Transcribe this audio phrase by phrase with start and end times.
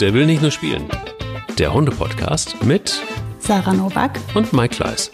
[0.00, 0.88] Der will nicht nur spielen.
[1.58, 3.02] Der Hunde-Podcast mit
[3.38, 5.10] Sarah Novak und Mike Kleiss.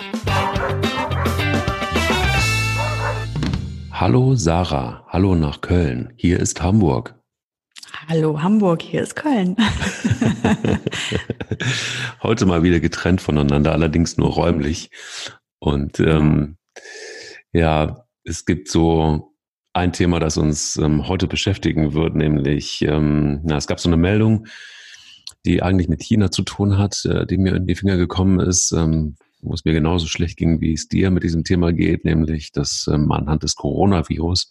[3.90, 6.12] Hallo Sarah, hallo nach Köln.
[6.14, 7.16] Hier ist Hamburg.
[8.08, 9.56] Hallo Hamburg, hier ist Köln.
[12.22, 14.90] Heute mal wieder getrennt voneinander, allerdings nur räumlich.
[15.58, 16.58] Und ähm,
[17.52, 19.32] ja, es gibt so
[19.72, 23.96] ein Thema, das uns ähm, heute beschäftigen wird, nämlich, ähm, na, es gab so eine
[23.96, 24.46] Meldung,
[25.46, 28.72] die eigentlich mit China zu tun hat, äh, die mir in die Finger gekommen ist,
[28.72, 32.52] ähm, wo es mir genauso schlecht ging, wie es dir mit diesem Thema geht, nämlich,
[32.52, 34.50] dass ähm, anhand des Coronavirus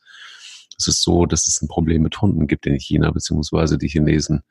[0.78, 4.42] es ist so, dass es ein Problem mit Hunden gibt in China, beziehungsweise die Chinesen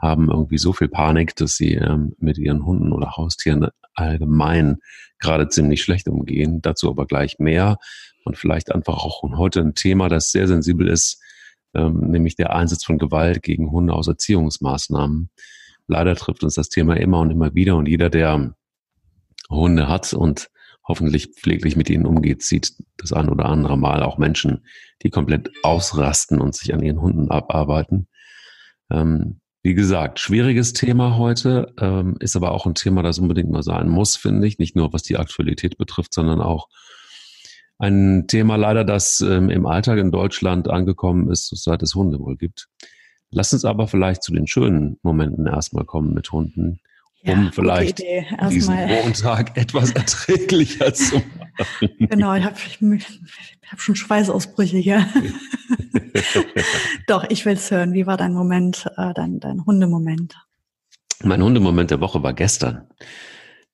[0.00, 4.76] haben irgendwie so viel Panik, dass sie ähm, mit ihren Hunden oder Haustieren allgemein
[5.18, 6.60] gerade ziemlich schlecht umgehen.
[6.62, 7.78] Dazu aber gleich mehr
[8.24, 11.20] und vielleicht einfach auch heute ein Thema, das sehr sensibel ist,
[11.74, 15.30] ähm, nämlich der Einsatz von Gewalt gegen Hunde aus Erziehungsmaßnahmen.
[15.86, 18.54] Leider trifft uns das Thema immer und immer wieder und jeder, der
[19.48, 20.50] Hunde hat und
[20.86, 24.64] hoffentlich pfleglich mit ihnen umgeht, sieht das ein oder andere Mal auch Menschen,
[25.02, 28.08] die komplett ausrasten und sich an ihren Hunden abarbeiten.
[28.90, 33.64] Ähm, wie gesagt, schwieriges Thema heute, ähm, ist aber auch ein Thema, das unbedingt mal
[33.64, 34.60] sein muss, finde ich.
[34.60, 36.68] Nicht nur was die Aktualität betrifft, sondern auch
[37.78, 42.36] ein Thema leider, das ähm, im Alltag in Deutschland angekommen ist, seit es Hunde wohl
[42.36, 42.68] gibt.
[43.30, 46.80] Lass uns aber vielleicht zu den schönen Momenten erstmal kommen mit Hunden,
[47.22, 48.02] ja, um vielleicht
[48.50, 51.90] diesen Montag etwas erträglicher zu machen.
[51.98, 52.56] Genau, ich habe
[53.70, 55.06] hab schon Schweißausbrüche hier.
[57.06, 57.92] Doch, ich will es hören.
[57.92, 60.36] Wie war dein Moment, äh, dein, dein Hundemoment?
[61.24, 62.88] Mein Hundemoment der Woche war gestern.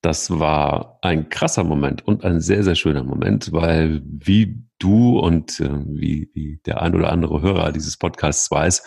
[0.01, 5.61] Das war ein krasser Moment und ein sehr, sehr schöner Moment, weil wie du und
[5.61, 8.83] äh, wie, wie der ein oder andere Hörer dieses Podcasts weiß,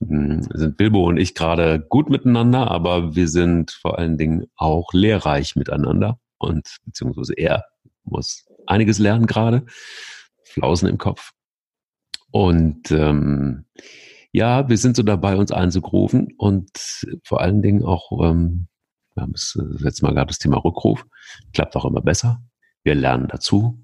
[0.00, 5.56] sind Bilbo und ich gerade gut miteinander, aber wir sind vor allen Dingen auch lehrreich
[5.56, 7.64] miteinander und beziehungsweise er
[8.04, 9.64] muss einiges lernen gerade,
[10.44, 11.32] Flausen im Kopf.
[12.30, 13.64] Und ähm,
[14.32, 16.70] ja, wir sind so dabei, uns einzugrufen und
[17.24, 18.68] vor allen Dingen auch ähm,
[19.16, 21.06] wir haben es das letzte Mal gab das Thema Rückruf.
[21.54, 22.42] Klappt auch immer besser.
[22.84, 23.82] Wir lernen dazu.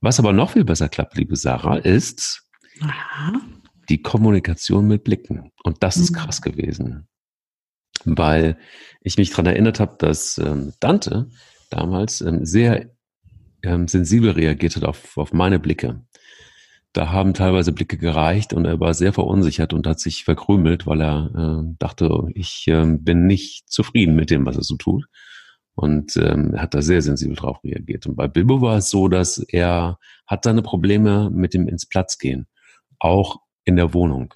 [0.00, 2.48] Was aber noch viel besser klappt, liebe Sarah, ist
[2.80, 3.40] Aha.
[3.90, 5.50] Die Kommunikation mit Blicken.
[5.64, 6.16] Und das ist mhm.
[6.16, 7.08] krass gewesen.
[8.04, 8.56] Weil
[9.02, 11.28] ich mich daran erinnert habe, dass ähm, Dante
[11.68, 12.90] damals ähm, sehr
[13.62, 16.02] ähm, sensibel reagiert hat auf, auf meine Blicke.
[16.92, 21.02] Da haben teilweise Blicke gereicht und er war sehr verunsichert und hat sich verkrümelt, weil
[21.02, 25.04] er äh, dachte, ich äh, bin nicht zufrieden mit dem, was er so tut.
[25.74, 28.06] Und ähm, hat da sehr sensibel drauf reagiert.
[28.06, 32.18] Und bei Bilbo war es so, dass er hat seine Probleme mit dem ins Platz
[32.18, 32.46] gehen,
[32.98, 34.34] auch in der Wohnung.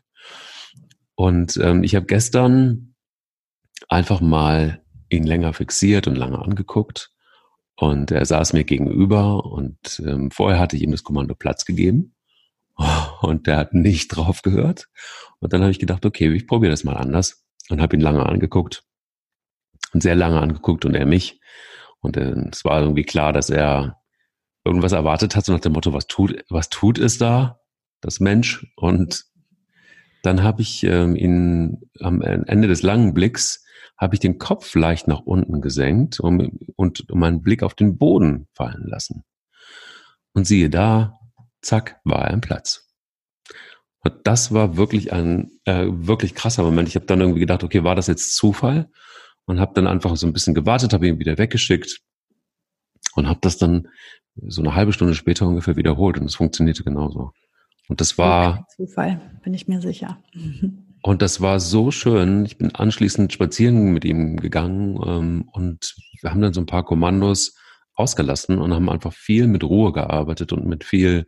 [1.15, 2.95] Und ähm, ich habe gestern
[3.89, 7.11] einfach mal ihn länger fixiert und lange angeguckt.
[7.77, 12.15] Und er saß mir gegenüber und ähm, vorher hatte ich ihm das Kommando Platz gegeben.
[13.21, 14.89] Und der hat nicht drauf gehört.
[15.39, 17.45] Und dann habe ich gedacht, okay, ich probiere das mal anders.
[17.69, 18.85] Und habe ihn lange angeguckt.
[19.93, 21.41] Und sehr lange angeguckt und er mich.
[22.01, 24.01] Und äh, es war irgendwie klar, dass er
[24.65, 27.61] irgendwas erwartet hat, so nach dem Motto, was tut, was tut es da,
[28.05, 28.67] das Mensch?
[28.77, 29.25] Und
[30.23, 33.65] dann habe ich ähm, ihn am Ende des langen Blicks
[33.97, 38.49] habe ich den Kopf leicht nach unten gesenkt und um meinen Blick auf den Boden
[38.53, 39.25] fallen lassen.
[40.33, 41.19] Und siehe da,
[41.63, 42.89] zack, war er im Platz.
[44.01, 46.89] Und das war wirklich ein äh, wirklich krasser Moment.
[46.89, 48.91] Ich habe dann irgendwie gedacht, okay, war das jetzt Zufall?
[49.47, 52.01] Und habe dann einfach so ein bisschen gewartet, habe ihn wieder weggeschickt
[53.15, 53.89] und habe das dann
[54.47, 57.33] so eine halbe Stunde später ungefähr wiederholt und es funktionierte genauso.
[57.89, 60.19] Und das war Zufall, bin ich mir sicher.
[61.07, 62.47] Und das war so schön.
[62.47, 66.83] Ich bin anschließend spazieren mit ihm gegangen ähm, und wir haben dann so ein paar
[66.83, 67.55] Kommandos
[67.93, 71.27] ausgelassen und haben einfach viel mit Ruhe gearbeitet und mit viel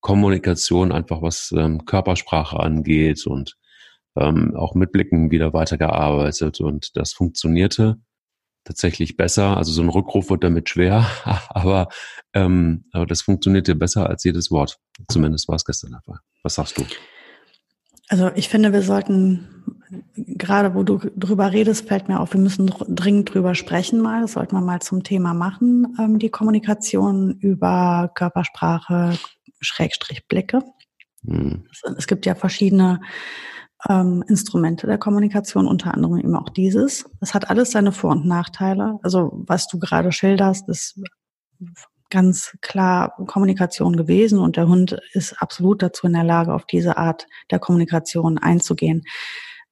[0.00, 3.58] Kommunikation, einfach was ähm, Körpersprache angeht und
[4.16, 7.98] ähm, auch mit Blicken wieder weitergearbeitet und das funktionierte
[8.64, 9.56] tatsächlich besser.
[9.56, 11.06] Also so ein Rückruf wird damit schwer,
[11.48, 11.88] aber,
[12.32, 14.78] ähm, aber das funktionierte besser als jedes Wort.
[15.08, 16.18] Zumindest war es gestern der Fall.
[16.42, 16.84] Was sagst du?
[18.08, 19.48] Also ich finde, wir sollten,
[20.16, 24.22] gerade wo du drüber redest, fällt mir auf, wir müssen dringend drüber sprechen mal.
[24.22, 29.18] Das sollten wir mal zum Thema machen, ähm, die Kommunikation über Körpersprache,
[29.60, 30.60] Schrägstrich Blicke.
[31.22, 31.64] Mhm.
[31.96, 33.00] Es gibt ja verschiedene
[33.88, 37.04] ähm, Instrumente der Kommunikation, unter anderem eben auch dieses.
[37.20, 38.98] Das hat alles seine Vor- und Nachteile.
[39.02, 41.00] Also was du gerade schilderst, ist
[42.10, 46.98] ganz klar Kommunikation gewesen und der Hund ist absolut dazu in der Lage, auf diese
[46.98, 49.02] Art der Kommunikation einzugehen.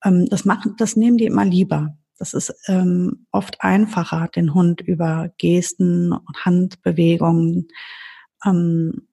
[0.05, 1.97] Ähm, das machen, das nehmen die immer lieber.
[2.19, 7.69] Das ist ähm, oft einfacher, den Hund über Gesten und Handbewegungen
[8.45, 9.07] ähm,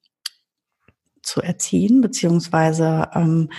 [1.21, 3.49] zu erziehen, beziehungsweise ähm,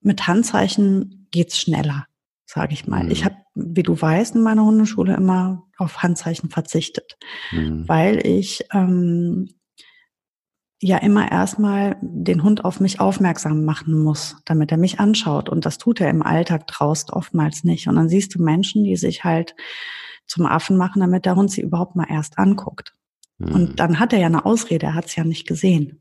[0.00, 2.06] mit Handzeichen geht's schneller,
[2.46, 3.04] sage ich mal.
[3.04, 3.10] Mhm.
[3.10, 7.18] Ich habe, wie du weißt, in meiner Hundeschule immer auf Handzeichen verzichtet,
[7.52, 7.88] mhm.
[7.88, 9.48] weil ich ähm,
[10.80, 15.48] ja immer erstmal den Hund auf mich aufmerksam machen muss, damit er mich anschaut.
[15.48, 17.86] Und das tut er im Alltag draußen oftmals nicht.
[17.86, 19.54] Und dann siehst du Menschen, die sich halt
[20.26, 22.94] zum Affen machen, damit der Hund sie überhaupt mal erst anguckt.
[23.38, 23.54] Mhm.
[23.54, 26.00] Und dann hat er ja eine Ausrede, er hat es ja nicht gesehen.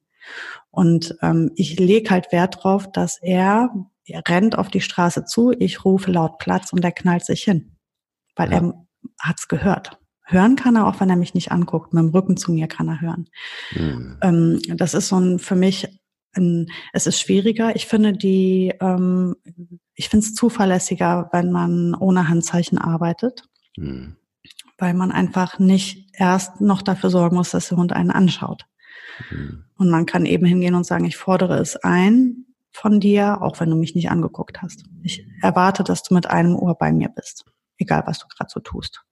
[0.69, 3.88] Und ähm, ich lege halt Wert drauf, dass er, er
[4.27, 7.75] rennt auf die Straße zu, ich rufe laut Platz und er knallt sich hin,
[8.35, 8.57] weil ja.
[8.57, 8.85] er
[9.19, 9.99] hat's gehört.
[10.23, 11.91] Hören kann er auch, wenn er mich nicht anguckt.
[11.91, 13.29] Mit dem Rücken zu mir kann er hören.
[13.71, 14.17] Mhm.
[14.21, 15.87] Ähm, das ist so ein für mich
[16.33, 17.75] ein, es ist schwieriger.
[17.75, 19.35] Ich finde die, ähm,
[19.95, 23.43] ich finde es zuverlässiger, wenn man ohne Handzeichen arbeitet,
[23.75, 24.17] mhm.
[24.77, 28.65] weil man einfach nicht erst noch dafür sorgen muss, dass der Hund einen anschaut.
[29.31, 29.65] Mhm.
[29.77, 33.69] Und man kann eben hingehen und sagen, ich fordere es ein von dir, auch wenn
[33.69, 34.83] du mich nicht angeguckt hast.
[35.03, 37.45] Ich erwarte, dass du mit einem Ohr bei mir bist,
[37.77, 39.03] egal was du gerade so tust.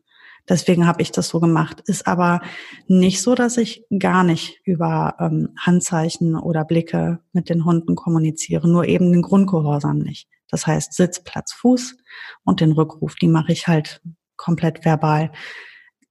[0.50, 1.82] Deswegen habe ich das so gemacht.
[1.88, 2.42] Ist aber
[2.88, 8.68] nicht so, dass ich gar nicht über ähm, Handzeichen oder Blicke mit den Hunden kommuniziere,
[8.70, 10.30] nur eben den Grundgehorsam nicht.
[10.50, 11.98] Das heißt Sitz, Platz, Fuß
[12.46, 14.02] und den Rückruf, die mache ich halt
[14.38, 15.32] komplett verbal.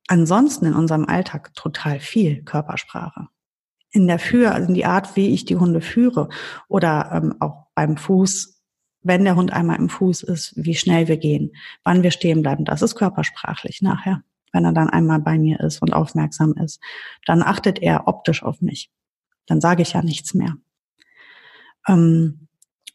[0.08, 3.28] Ansonsten in unserem Alltag total viel Körpersprache.
[3.90, 6.28] In der Führ, also in die Art, wie ich die Hunde führe
[6.68, 8.60] oder ähm, auch beim Fuß,
[9.02, 11.52] wenn der Hund einmal im Fuß ist, wie schnell wir gehen,
[11.84, 12.64] wann wir stehen bleiben.
[12.64, 14.22] Das ist körpersprachlich nachher,
[14.52, 16.80] wenn er dann einmal bei mir ist und aufmerksam ist.
[17.24, 18.90] Dann achtet er optisch auf mich.
[19.46, 20.56] Dann sage ich ja nichts mehr.
[21.86, 22.48] Ähm,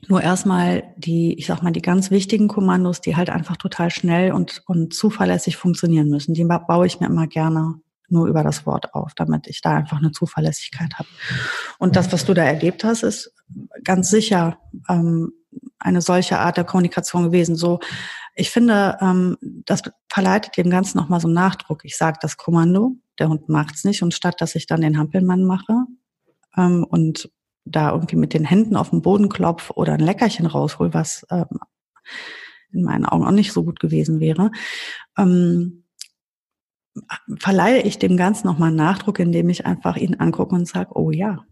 [0.07, 4.33] nur erstmal die, ich sag mal, die ganz wichtigen Kommandos, die halt einfach total schnell
[4.33, 7.75] und, und zuverlässig funktionieren müssen, die baue ich mir immer gerne
[8.11, 11.09] nur über das Wort auf, damit ich da einfach eine Zuverlässigkeit habe.
[11.79, 13.33] Und das, was du da erlebt hast, ist
[13.83, 14.57] ganz sicher
[14.89, 15.31] ähm,
[15.79, 17.55] eine solche Art der Kommunikation gewesen.
[17.55, 17.79] So,
[18.35, 21.83] ich finde, ähm, das verleitet dem Ganzen nochmal so einen Nachdruck.
[21.83, 25.43] Ich sage das Kommando, der Hund macht's nicht und statt, dass ich dann den Hampelmann
[25.43, 25.85] mache
[26.57, 27.29] ähm, und
[27.65, 31.59] da irgendwie mit den Händen auf den Boden klopf oder ein Leckerchen raushol, was ähm,
[32.71, 34.51] in meinen Augen auch nicht so gut gewesen wäre,
[35.17, 35.80] ähm,
[37.37, 41.11] verleihe ich dem Ganzen nochmal einen Nachdruck, indem ich einfach ihn angucke und sage, oh
[41.11, 41.45] ja,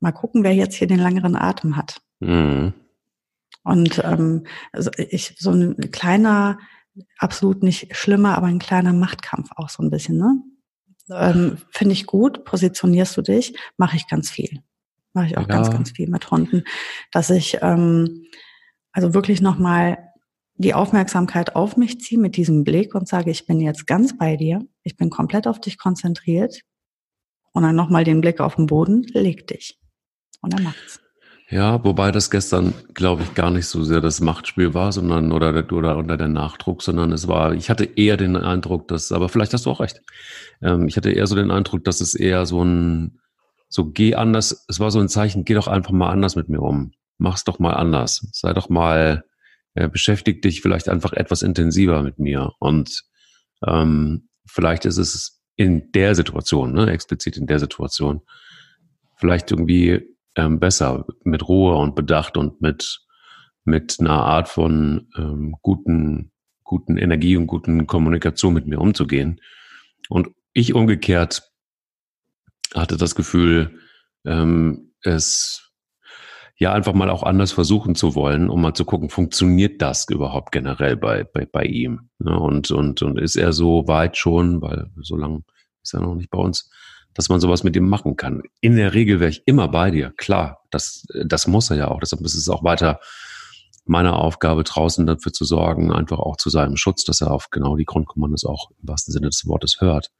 [0.00, 2.00] mal gucken, wer jetzt hier den längeren Atem hat.
[2.20, 2.74] Mhm.
[3.64, 6.58] Und ähm, also ich so ein kleiner,
[7.18, 10.42] absolut nicht schlimmer, aber ein kleiner Machtkampf auch so ein bisschen, ne?
[11.10, 14.62] Ähm, Finde ich gut, positionierst du dich, mache ich ganz viel.
[15.12, 15.48] Mache ich auch ja.
[15.48, 16.64] ganz, ganz viel mit Hunden,
[17.10, 18.26] dass ich ähm,
[18.92, 19.98] also wirklich nochmal
[20.56, 24.36] die Aufmerksamkeit auf mich ziehe mit diesem Blick und sage, ich bin jetzt ganz bei
[24.36, 26.60] dir, ich bin komplett auf dich konzentriert
[27.52, 29.78] und dann nochmal den Blick auf den Boden, leg dich.
[30.40, 31.00] Und er macht's.
[31.50, 35.50] Ja, wobei das gestern, glaube ich, gar nicht so sehr das Machtspiel war, sondern oder,
[35.72, 39.52] oder unter der Nachdruck, sondern es war, ich hatte eher den Eindruck, dass, aber vielleicht
[39.52, 40.00] hast du auch recht.
[40.62, 43.20] Ähm, ich hatte eher so den Eindruck, dass es eher so ein,
[43.68, 46.62] so geh anders, es war so ein Zeichen, geh doch einfach mal anders mit mir
[46.62, 46.92] um.
[47.18, 48.26] Mach's doch mal anders.
[48.32, 49.24] Sei doch mal,
[49.74, 52.52] äh, beschäftig dich vielleicht einfach etwas intensiver mit mir.
[52.58, 53.04] Und
[53.66, 58.22] ähm, vielleicht ist es in der Situation, ne, explizit in der Situation,
[59.16, 60.02] vielleicht irgendwie
[60.36, 63.00] ähm, besser, mit Ruhe und Bedacht und mit,
[63.64, 66.32] mit einer Art von ähm, guten,
[66.64, 69.40] guten Energie und guten Kommunikation mit mir umzugehen.
[70.08, 71.50] Und ich umgekehrt
[72.74, 73.78] hatte das Gefühl,
[74.24, 75.63] ähm, es
[76.56, 80.52] ja einfach mal auch anders versuchen zu wollen, um mal zu gucken, funktioniert das überhaupt
[80.52, 82.10] generell bei, bei, bei ihm?
[82.18, 82.38] Ne?
[82.38, 85.42] Und, und, und ist er so weit schon, weil so lange
[85.82, 86.70] ist er noch nicht bei uns,
[87.12, 88.42] dass man sowas mit ihm machen kann.
[88.60, 90.60] In der Regel wäre ich immer bei dir, klar.
[90.70, 92.00] Das, das muss er ja auch.
[92.00, 93.00] Deshalb ist es auch weiter
[93.86, 97.76] meine Aufgabe, draußen dafür zu sorgen, einfach auch zu seinem Schutz, dass er auf genau
[97.76, 100.10] die Grundkommandos auch im wahrsten Sinne des Wortes hört.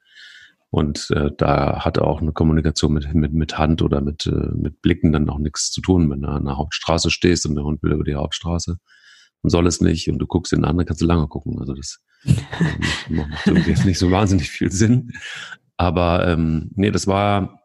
[0.74, 4.82] Und äh, da hat auch eine Kommunikation mit, mit, mit Hand oder mit, äh, mit
[4.82, 6.10] Blicken dann auch nichts zu tun.
[6.10, 8.78] Wenn du an der Hauptstraße stehst und der Hund will über die Hauptstraße
[9.42, 11.60] und soll es nicht und du guckst in den anderen, kannst du lange gucken.
[11.60, 12.34] Also das äh,
[13.08, 15.12] macht irgendwie jetzt nicht so wahnsinnig viel Sinn.
[15.76, 17.60] Aber ähm, nee, das war.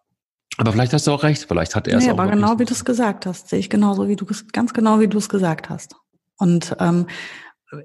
[0.58, 1.46] Aber vielleicht hast du auch recht.
[1.48, 2.20] Vielleicht hat er es nee, auch.
[2.20, 5.08] Aber genau wie du es gesagt hast, sehe ich genauso wie du ganz genau wie
[5.08, 5.96] du es gesagt hast.
[6.38, 7.08] Und ähm,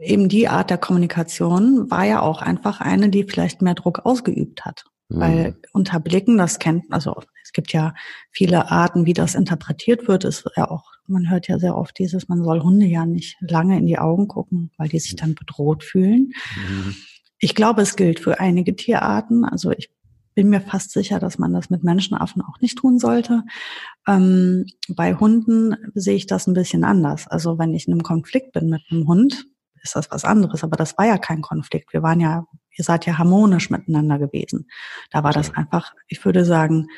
[0.02, 4.66] eben die Art der Kommunikation war ja auch einfach eine, die vielleicht mehr Druck ausgeübt
[4.66, 4.84] hat.
[5.14, 5.20] Mhm.
[5.20, 7.94] Weil unter Blicken, das kennt, also es gibt ja
[8.30, 12.28] viele Arten, wie das interpretiert wird, ist ja auch, man hört ja sehr oft dieses,
[12.28, 15.84] man soll Hunde ja nicht lange in die Augen gucken, weil die sich dann bedroht
[15.84, 16.32] fühlen.
[16.56, 16.94] Mhm.
[17.38, 19.44] Ich glaube, es gilt für einige Tierarten.
[19.44, 19.90] Also ich
[20.34, 23.42] bin mir fast sicher, dass man das mit Menschenaffen auch nicht tun sollte.
[24.08, 27.28] Ähm, bei Hunden sehe ich das ein bisschen anders.
[27.28, 29.46] Also wenn ich in einem Konflikt bin mit einem Hund,
[29.82, 30.64] ist das was anderes.
[30.64, 31.92] Aber das war ja kein Konflikt.
[31.92, 34.68] Wir waren ja, ihr seid ja harmonisch miteinander gewesen.
[35.10, 36.88] Da war das einfach, ich würde sagen,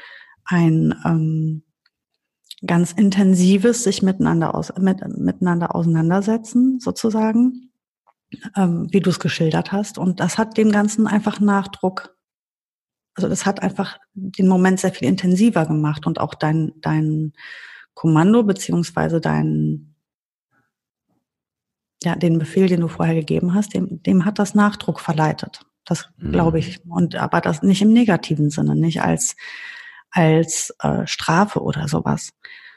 [0.44, 1.62] ein ähm,
[2.66, 7.70] ganz intensives sich miteinander aus, mit, miteinander auseinandersetzen, sozusagen,
[8.56, 9.98] ähm, wie du es geschildert hast.
[9.98, 12.16] Und das hat dem Ganzen einfach Nachdruck
[13.16, 17.32] also das hat einfach den Moment sehr viel intensiver gemacht und auch dein, dein
[17.94, 19.95] Kommando beziehungsweise dein,
[22.02, 25.62] ja, den Befehl, den du vorher gegeben hast, dem, dem hat das Nachdruck verleitet.
[25.84, 26.32] Das mhm.
[26.32, 26.80] glaube ich.
[26.86, 29.36] Und aber das nicht im negativen Sinne, nicht als
[30.10, 32.30] als äh, Strafe oder sowas,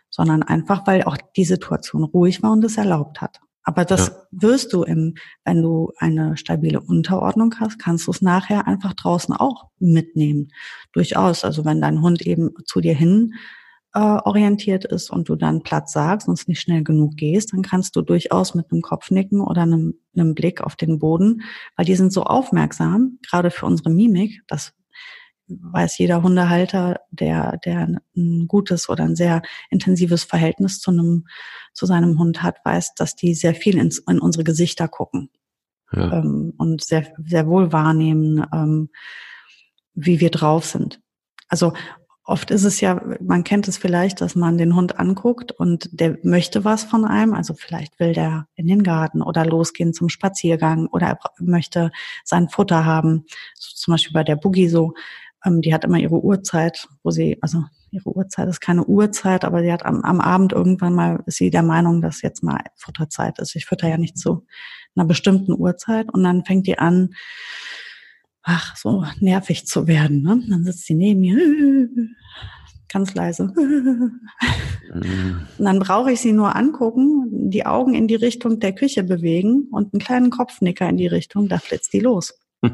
[0.10, 3.40] sondern einfach, weil auch die Situation ruhig war und es erlaubt hat.
[3.64, 4.14] Aber das ja.
[4.32, 9.36] wirst du im, wenn du eine stabile Unterordnung hast, kannst du es nachher einfach draußen
[9.36, 10.52] auch mitnehmen.
[10.92, 11.46] Durchaus.
[11.46, 13.36] Also wenn dein Hund eben zu dir hin
[13.94, 17.64] äh, orientiert ist und du dann Platz sagst und es nicht schnell genug gehst, dann
[17.64, 21.42] kannst du durchaus mit einem Kopfnicken oder einem, einem Blick auf den Boden,
[21.76, 24.74] weil die sind so aufmerksam, gerade für unsere Mimik, das
[25.50, 31.26] weiß jeder Hundehalter, der, der ein gutes oder ein sehr intensives Verhältnis zu einem,
[31.74, 35.32] zu seinem Hund hat, weiß, dass die sehr viel ins, in unsere Gesichter gucken.
[35.92, 36.20] Ja.
[36.20, 38.90] Ähm, und sehr, sehr wohl wahrnehmen, ähm,
[39.96, 41.02] wie wir drauf sind.
[41.48, 41.74] Also
[42.30, 46.18] oft ist es ja, man kennt es vielleicht, dass man den Hund anguckt und der
[46.24, 47.34] möchte was von einem.
[47.34, 51.92] Also vielleicht will der in den Garten oder losgehen zum Spaziergang oder er möchte
[52.24, 53.26] sein Futter haben.
[53.56, 54.94] So zum Beispiel bei der Boogie so.
[55.44, 59.62] Ähm, die hat immer ihre Uhrzeit, wo sie, also ihre Uhrzeit ist keine Uhrzeit, aber
[59.62, 63.40] sie hat am, am Abend irgendwann mal, ist sie der Meinung, dass jetzt mal Futterzeit
[63.40, 63.56] ist.
[63.56, 64.46] Ich fütter ja nicht zu
[64.96, 67.16] einer bestimmten Uhrzeit und dann fängt die an,
[68.44, 70.22] ach, so nervig zu werden.
[70.22, 70.42] Ne?
[70.48, 71.38] Dann sitzt sie neben mir,
[72.90, 73.54] ganz leise.
[74.94, 75.48] Mhm.
[75.58, 79.68] Und dann brauche ich sie nur angucken, die Augen in die Richtung der Küche bewegen
[79.72, 82.34] und einen kleinen Kopfnicker in die Richtung, da flitzt die los.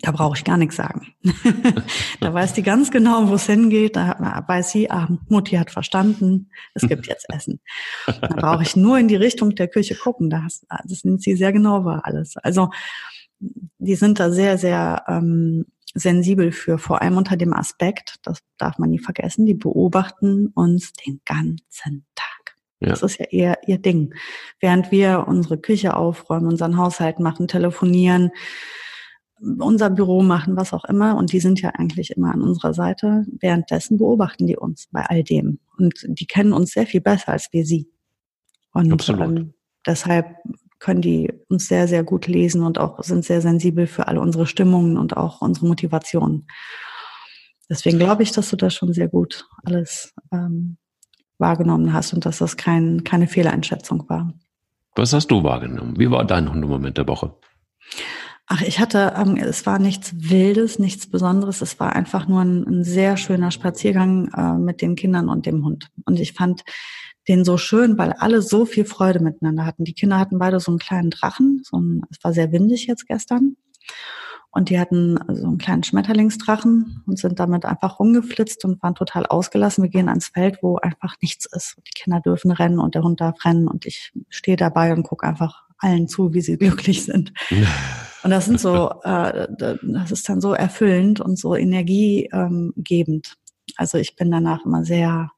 [0.00, 1.08] Da brauche ich gar nichts sagen.
[2.20, 3.96] da weiß die ganz genau, wo es hingeht.
[3.96, 7.60] Da weiß sie, ah, Mutti hat verstanden, es gibt jetzt Essen.
[8.06, 10.30] Da brauche ich nur in die Richtung der Küche gucken.
[10.30, 12.36] Das, das nimmt sie sehr genau wahr alles.
[12.36, 12.70] Also
[13.40, 18.78] die sind da sehr, sehr ähm, sensibel für, vor allem unter dem Aspekt, das darf
[18.78, 22.56] man nie vergessen, die beobachten uns den ganzen Tag.
[22.80, 22.90] Ja.
[22.90, 24.14] Das ist ja eher ihr Ding.
[24.60, 28.30] Während wir unsere Küche aufräumen, unseren Haushalt machen, telefonieren,
[29.40, 31.16] unser Büro machen, was auch immer.
[31.16, 33.26] Und die sind ja eigentlich immer an unserer Seite.
[33.40, 35.58] Währenddessen beobachten die uns bei all dem.
[35.76, 37.88] Und die kennen uns sehr viel besser als wir sie.
[38.72, 39.38] Und Absolut.
[39.38, 39.54] Ähm,
[39.86, 40.36] deshalb
[40.78, 44.46] können die uns sehr, sehr gut lesen und auch sind sehr sensibel für alle unsere
[44.46, 46.46] Stimmungen und auch unsere Motivationen.
[47.68, 50.78] Deswegen glaube ich, dass du das schon sehr gut alles ähm,
[51.38, 54.32] wahrgenommen hast und dass das kein, keine Fehleinschätzung war.
[54.96, 55.98] Was hast du wahrgenommen?
[55.98, 57.34] Wie war dein Hundemoment der Woche?
[58.46, 61.60] Ach, ich hatte, ähm, es war nichts Wildes, nichts Besonderes.
[61.60, 65.64] Es war einfach nur ein, ein sehr schöner Spaziergang äh, mit den Kindern und dem
[65.64, 65.90] Hund.
[66.06, 66.64] Und ich fand
[67.28, 69.84] den so schön, weil alle so viel Freude miteinander hatten.
[69.84, 71.62] Die Kinder hatten beide so einen kleinen Drachen.
[71.64, 73.56] So ein, es war sehr windig jetzt gestern.
[74.50, 79.26] Und die hatten so einen kleinen Schmetterlingsdrachen und sind damit einfach rumgeflitzt und waren total
[79.26, 79.84] ausgelassen.
[79.84, 81.76] Wir gehen ans Feld, wo einfach nichts ist.
[81.86, 85.26] Die Kinder dürfen rennen und der Hund darf rennen und ich stehe dabei und gucke
[85.26, 87.32] einfach allen zu, wie sie glücklich sind.
[88.24, 93.36] Und das sind so, äh, das ist dann so erfüllend und so energiegebend.
[93.76, 95.30] Also ich bin danach immer sehr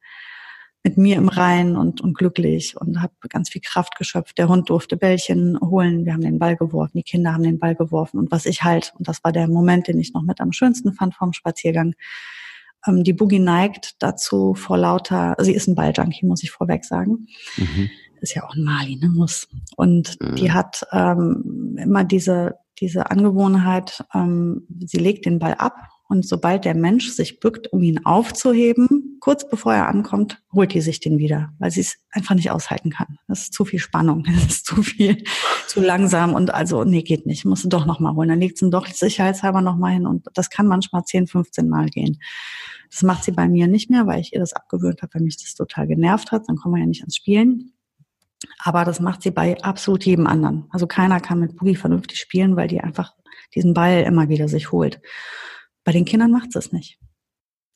[0.82, 4.38] mit mir im Reinen und, und glücklich und habe ganz viel Kraft geschöpft.
[4.38, 7.74] Der Hund durfte Bällchen holen, wir haben den Ball geworfen, die Kinder haben den Ball
[7.74, 10.52] geworfen und was ich halt, und das war der Moment, den ich noch mit am
[10.52, 11.94] schönsten fand vom Spaziergang,
[12.86, 17.26] ähm, die Boogie neigt dazu vor lauter, sie ist ein Balljunkie, muss ich vorweg sagen.
[17.56, 19.48] Mhm ist ja auch ein Mali, ne, muss.
[19.76, 20.36] Und mhm.
[20.36, 25.74] die hat ähm, immer diese, diese Angewohnheit, ähm, sie legt den Ball ab
[26.10, 30.80] und sobald der Mensch sich bückt, um ihn aufzuheben, kurz bevor er ankommt, holt die
[30.80, 33.18] sich den wieder, weil sie es einfach nicht aushalten kann.
[33.28, 35.22] Das ist zu viel Spannung, das ist zu viel,
[35.68, 38.28] zu langsam und also, nee, geht nicht, musst du doch nochmal holen.
[38.28, 41.86] Dann legt sie ihn doch sicherheitshalber nochmal hin und das kann manchmal 10, 15 Mal
[41.86, 42.18] gehen.
[42.90, 45.36] Das macht sie bei mir nicht mehr, weil ich ihr das abgewöhnt habe, weil mich
[45.36, 46.48] das total genervt hat.
[46.48, 47.72] Dann kommen wir ja nicht ans Spielen.
[48.58, 50.66] Aber das macht sie bei absolut jedem anderen.
[50.70, 53.12] Also keiner kann mit Boogie vernünftig spielen, weil die einfach
[53.54, 55.00] diesen Ball immer wieder sich holt.
[55.84, 56.98] Bei den Kindern macht es nicht.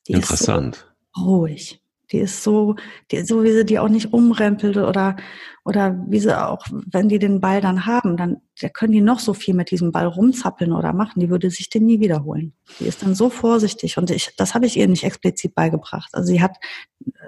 [0.07, 0.93] Die Interessant.
[1.15, 1.81] So ruhig.
[2.11, 2.75] Die ist so,
[3.11, 5.15] die, so wie sie die auch nicht umrempelt oder,
[5.63, 9.19] oder wie sie auch, wenn die den Ball dann haben, dann da können die noch
[9.19, 12.53] so viel mit diesem Ball rumzappeln oder machen, die würde sich den nie wiederholen.
[12.79, 16.09] Die ist dann so vorsichtig und ich, das habe ich ihr nicht explizit beigebracht.
[16.13, 16.57] Also sie hat,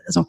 [0.05, 0.25] also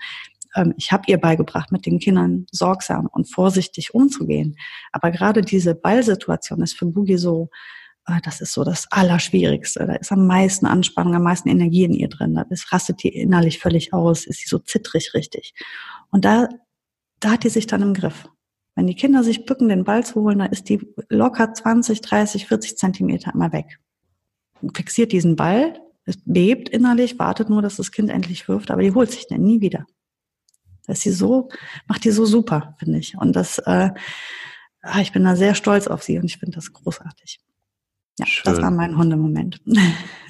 [0.54, 4.56] ähm, ich habe ihr beigebracht, mit den Kindern sorgsam und vorsichtig umzugehen.
[4.92, 7.50] Aber gerade diese Ballsituation ist für Boogie so,
[8.22, 9.86] das ist so das Allerschwierigste.
[9.86, 12.42] Da ist am meisten Anspannung, am meisten Energie in ihr drin.
[12.48, 15.54] Das rastet die innerlich völlig aus, ist sie so zittrig richtig.
[16.10, 16.48] Und da,
[17.20, 18.28] da hat die sich dann im Griff.
[18.74, 22.46] Wenn die Kinder sich bücken, den Ball zu holen, dann ist die locker 20, 30,
[22.46, 23.78] 40 Zentimeter immer weg.
[24.74, 28.94] Fixiert diesen Ball, es bebt innerlich, wartet nur, dass das Kind endlich wirft, aber die
[28.94, 29.84] holt sich dann nie wieder.
[30.86, 31.50] Das ist sie so,
[31.86, 33.16] macht die so super, finde ich.
[33.18, 33.90] Und das, äh,
[34.80, 37.40] ah, ich bin da sehr stolz auf sie und ich finde das großartig.
[38.18, 38.42] Ja, Schön.
[38.52, 39.60] das war mein Hundemoment.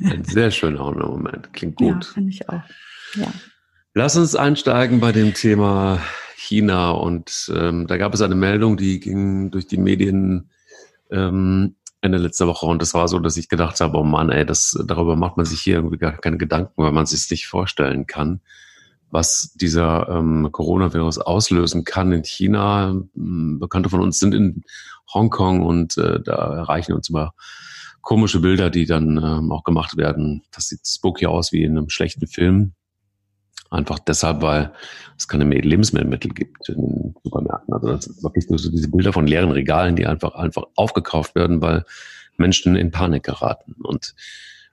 [0.04, 1.52] Ein sehr schöner Hundemoment.
[1.54, 2.04] Klingt gut.
[2.04, 2.62] Ja, finde ich auch.
[3.14, 3.32] Ja.
[3.94, 6.00] Lass uns einsteigen bei dem Thema
[6.36, 6.90] China.
[6.90, 10.50] Und ähm, da gab es eine Meldung, die ging durch die Medien
[11.10, 12.66] ähm, Ende letzter Woche.
[12.66, 15.46] Und das war so, dass ich gedacht habe, oh Mann, ey, das, darüber macht man
[15.46, 18.40] sich hier irgendwie gar keine Gedanken, weil man sich es nicht vorstellen kann,
[19.10, 22.94] was dieser ähm, Coronavirus auslösen kann in China.
[23.14, 24.62] Bekannte von uns sind in
[25.12, 27.32] Hongkong und äh, da erreichen uns immer
[28.02, 30.42] komische Bilder, die dann ähm, auch gemacht werden.
[30.52, 32.72] Das sieht spooky aus wie in einem schlechten Film.
[33.70, 34.72] Einfach deshalb, weil
[35.18, 37.74] es keine Lebensmittel gibt in Supermärkten.
[37.74, 41.34] Also das ist wirklich nur so diese Bilder von leeren Regalen, die einfach, einfach aufgekauft
[41.34, 41.84] werden, weil
[42.38, 43.74] Menschen in Panik geraten.
[43.82, 44.14] Und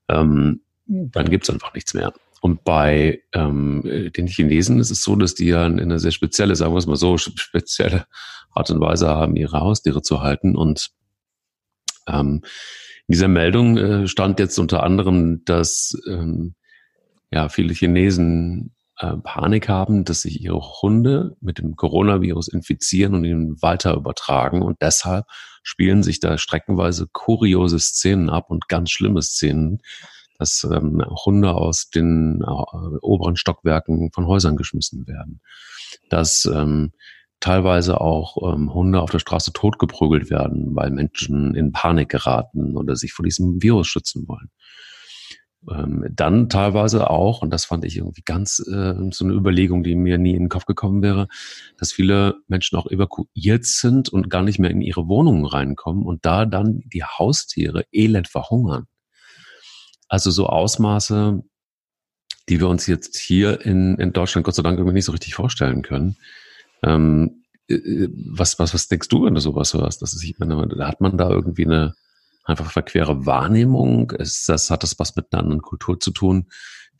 [0.07, 2.13] ähm, dann gibt's einfach nichts mehr.
[2.41, 3.81] Und bei ähm,
[4.15, 6.85] den Chinesen ist es so, dass die ja in einer sehr spezielle, sagen wir es
[6.85, 8.05] mal so, spezielle
[8.51, 10.55] Art und Weise haben, ihre Haustiere zu halten.
[10.55, 10.91] Und
[12.07, 12.43] ähm,
[13.07, 16.55] in dieser Meldung äh, stand jetzt unter anderem, dass ähm,
[17.31, 23.25] ja viele Chinesen äh, Panik haben, dass sich ihre Hunde mit dem Coronavirus infizieren und
[23.25, 24.61] ihn weiter übertragen.
[24.61, 25.25] Und deshalb
[25.63, 29.79] spielen sich da streckenweise kuriose Szenen ab und ganz schlimme Szenen,
[30.37, 35.41] dass ähm, Hunde aus den äh, oberen Stockwerken von Häusern geschmissen werden.
[36.09, 36.91] Dass ähm,
[37.45, 42.95] teilweise auch ähm, Hunde auf der Straße totgeprügelt werden, weil Menschen in Panik geraten oder
[42.95, 44.49] sich vor diesem Virus schützen wollen.
[45.69, 49.93] Ähm, dann teilweise auch, und das fand ich irgendwie ganz äh, so eine Überlegung, die
[49.93, 51.27] mir nie in den Kopf gekommen wäre,
[51.77, 56.25] dass viele Menschen auch evakuiert sind und gar nicht mehr in ihre Wohnungen reinkommen und
[56.25, 58.85] da dann die Haustiere elend verhungern.
[60.07, 61.43] Also so Ausmaße,
[62.49, 65.35] die wir uns jetzt hier in, in Deutschland Gott sei Dank irgendwie nicht so richtig
[65.35, 66.17] vorstellen können.
[66.85, 70.01] Ähm, äh, äh, was, was, was denkst du, wenn du sowas hörst?
[70.01, 71.95] Das ist, ich meine, hat man da irgendwie eine
[72.45, 74.11] einfach verquere Wahrnehmung?
[74.11, 76.45] Ist das, hat das was mit einer anderen Kultur zu tun,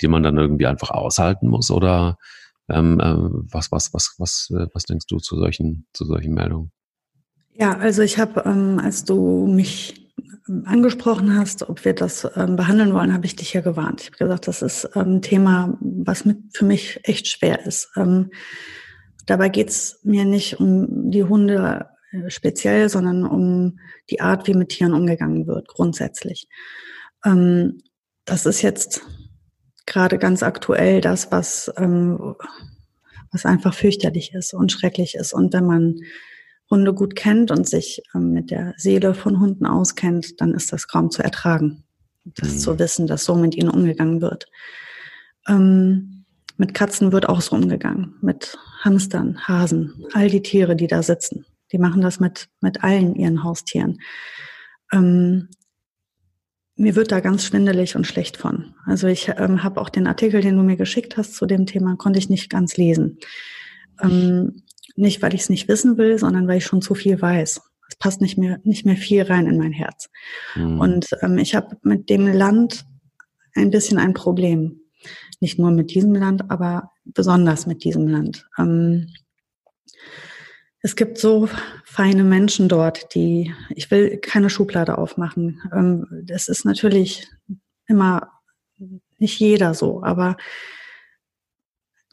[0.02, 1.70] die man dann irgendwie einfach aushalten muss?
[1.70, 2.18] Oder
[2.68, 3.16] ähm, äh,
[3.54, 6.72] was, was, was, was, was denkst du zu solchen, zu solchen Meldungen?
[7.54, 10.12] Ja, also ich habe, ähm, als du mich
[10.50, 14.02] ähm, angesprochen hast, ob wir das ähm, behandeln wollen, habe ich dich ja gewarnt.
[14.02, 17.92] Ich habe gesagt, das ist ein ähm, Thema, was mit, für mich echt schwer ist.
[17.96, 18.32] Ähm,
[19.26, 24.70] Dabei geht's mir nicht um die Hunde äh, speziell, sondern um die Art, wie mit
[24.70, 26.48] Tieren umgegangen wird, grundsätzlich.
[27.24, 27.80] Ähm,
[28.26, 29.02] das ist jetzt
[29.86, 32.36] gerade ganz aktuell das, was, ähm,
[33.32, 35.34] was einfach fürchterlich ist und schrecklich ist.
[35.34, 35.96] Und wenn man
[36.70, 40.88] Hunde gut kennt und sich ähm, mit der Seele von Hunden auskennt, dann ist das
[40.88, 41.84] kaum zu ertragen,
[42.24, 42.58] das mhm.
[42.58, 44.48] zu wissen, dass so mit ihnen umgegangen wird.
[45.48, 46.26] Ähm,
[46.58, 51.46] mit Katzen wird auch so umgegangen, mit Hamstern, Hasen, all die Tiere, die da sitzen.
[51.72, 54.00] Die machen das mit, mit allen ihren Haustieren.
[54.94, 55.50] Ähm,
[56.78, 58.76] mir wird da ganz schwindelig und schlecht von.
[58.86, 61.96] Also ich ähm, habe auch den Artikel, den du mir geschickt hast zu dem Thema,
[61.96, 63.18] konnte ich nicht ganz lesen.
[64.02, 64.64] Ähm,
[64.96, 67.62] nicht, weil ich es nicht wissen will, sondern weil ich schon zu viel weiß.
[67.88, 70.10] Es passt nicht mehr, nicht mehr viel rein in mein Herz.
[70.56, 70.80] Mhm.
[70.80, 72.86] Und ähm, ich habe mit dem Land
[73.56, 74.82] ein bisschen ein Problem.
[75.40, 78.48] Nicht nur mit diesem Land, aber besonders mit diesem Land.
[78.58, 79.08] Ähm,
[80.82, 81.50] es gibt so
[81.84, 85.62] feine Menschen dort, die, ich will keine Schublade aufmachen.
[85.74, 87.28] Ähm, das ist natürlich
[87.88, 88.32] immer
[89.18, 90.38] nicht jeder so, aber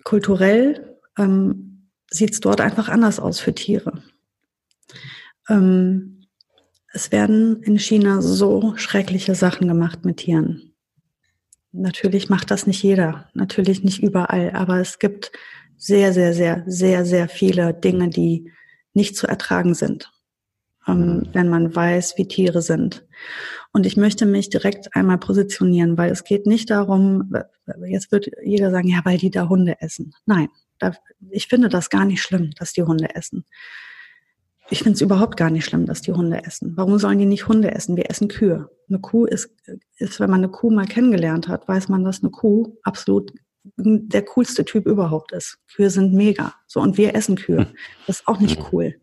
[0.04, 4.02] kulturell ähm, sieht es dort einfach anders aus für Tiere.
[5.48, 6.26] Ähm,
[6.92, 10.71] es werden in China so schreckliche Sachen gemacht mit Tieren.
[11.72, 15.32] Natürlich macht das nicht jeder, natürlich nicht überall, aber es gibt
[15.76, 18.52] sehr, sehr, sehr, sehr, sehr viele Dinge, die
[18.94, 20.10] nicht zu ertragen sind.
[20.86, 23.06] ähm, wenn man weiß, wie Tiere sind.
[23.72, 27.32] Und ich möchte mich direkt einmal positionieren, weil es geht nicht darum,
[27.86, 30.14] jetzt wird jeder sagen, ja, weil die da Hunde essen.
[30.26, 30.48] Nein,
[31.30, 33.44] ich finde das gar nicht schlimm, dass die Hunde essen.
[34.72, 36.72] Ich finde es überhaupt gar nicht schlimm, dass die Hunde essen.
[36.78, 37.94] Warum sollen die nicht Hunde essen?
[37.98, 38.70] Wir essen Kühe.
[38.88, 39.50] Eine Kuh ist,
[39.98, 43.34] ist, wenn man eine Kuh mal kennengelernt hat, weiß man, dass eine Kuh absolut
[43.76, 45.58] der coolste Typ überhaupt ist.
[45.74, 46.54] Kühe sind mega.
[46.68, 47.66] So, und wir essen Kühe.
[48.06, 48.94] Das ist auch nicht cool.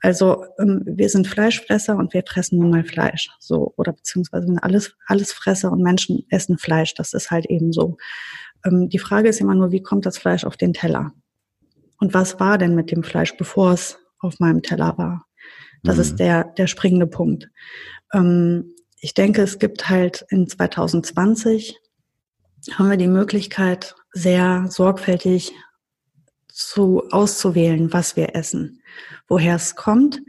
[0.00, 3.28] Also ähm, wir sind Fleischfresser und wir fressen nun mal Fleisch.
[3.40, 6.94] So, oder beziehungsweise sind alles, alles Fresser und Menschen essen Fleisch.
[6.94, 7.98] Das ist halt eben so.
[8.64, 11.12] Ähm, die Frage ist immer nur, wie kommt das Fleisch auf den Teller?
[11.98, 15.26] Und was war denn mit dem Fleisch, bevor es auf meinem Teller war?
[15.82, 16.02] Das mhm.
[16.02, 17.50] ist der, der springende Punkt.
[18.12, 21.78] Ähm, ich denke, es gibt halt in 2020
[22.72, 25.52] haben wir die Möglichkeit, sehr sorgfältig
[26.48, 28.80] zu auszuwählen, was wir essen,
[29.28, 30.22] woher es kommt,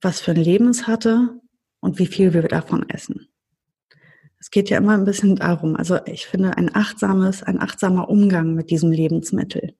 [0.00, 1.40] was für ein Leben es hatte
[1.80, 3.28] und wie viel wir davon essen.
[4.38, 5.74] Es geht ja immer ein bisschen darum.
[5.74, 9.74] Also ich finde ein achtsames, ein achtsamer Umgang mit diesem Lebensmittel.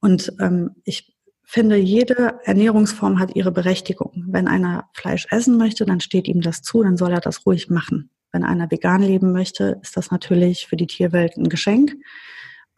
[0.00, 1.11] Und ähm, ich
[1.52, 4.24] finde, jede Ernährungsform hat ihre Berechtigung.
[4.28, 7.68] Wenn einer Fleisch essen möchte, dann steht ihm das zu, dann soll er das ruhig
[7.68, 8.10] machen.
[8.32, 11.94] Wenn einer vegan leben möchte, ist das natürlich für die Tierwelt ein Geschenk.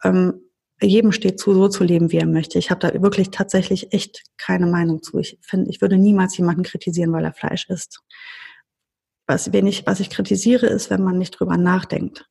[0.03, 0.41] Ähm,
[0.81, 2.59] jedem steht zu, so zu leben, wie er möchte.
[2.59, 5.19] Ich habe da wirklich tatsächlich echt keine Meinung zu.
[5.19, 8.01] Ich finde, ich würde niemals jemanden kritisieren, weil er Fleisch isst.
[9.25, 12.25] Was, wen ich, was ich kritisiere, ist, wenn man nicht drüber nachdenkt.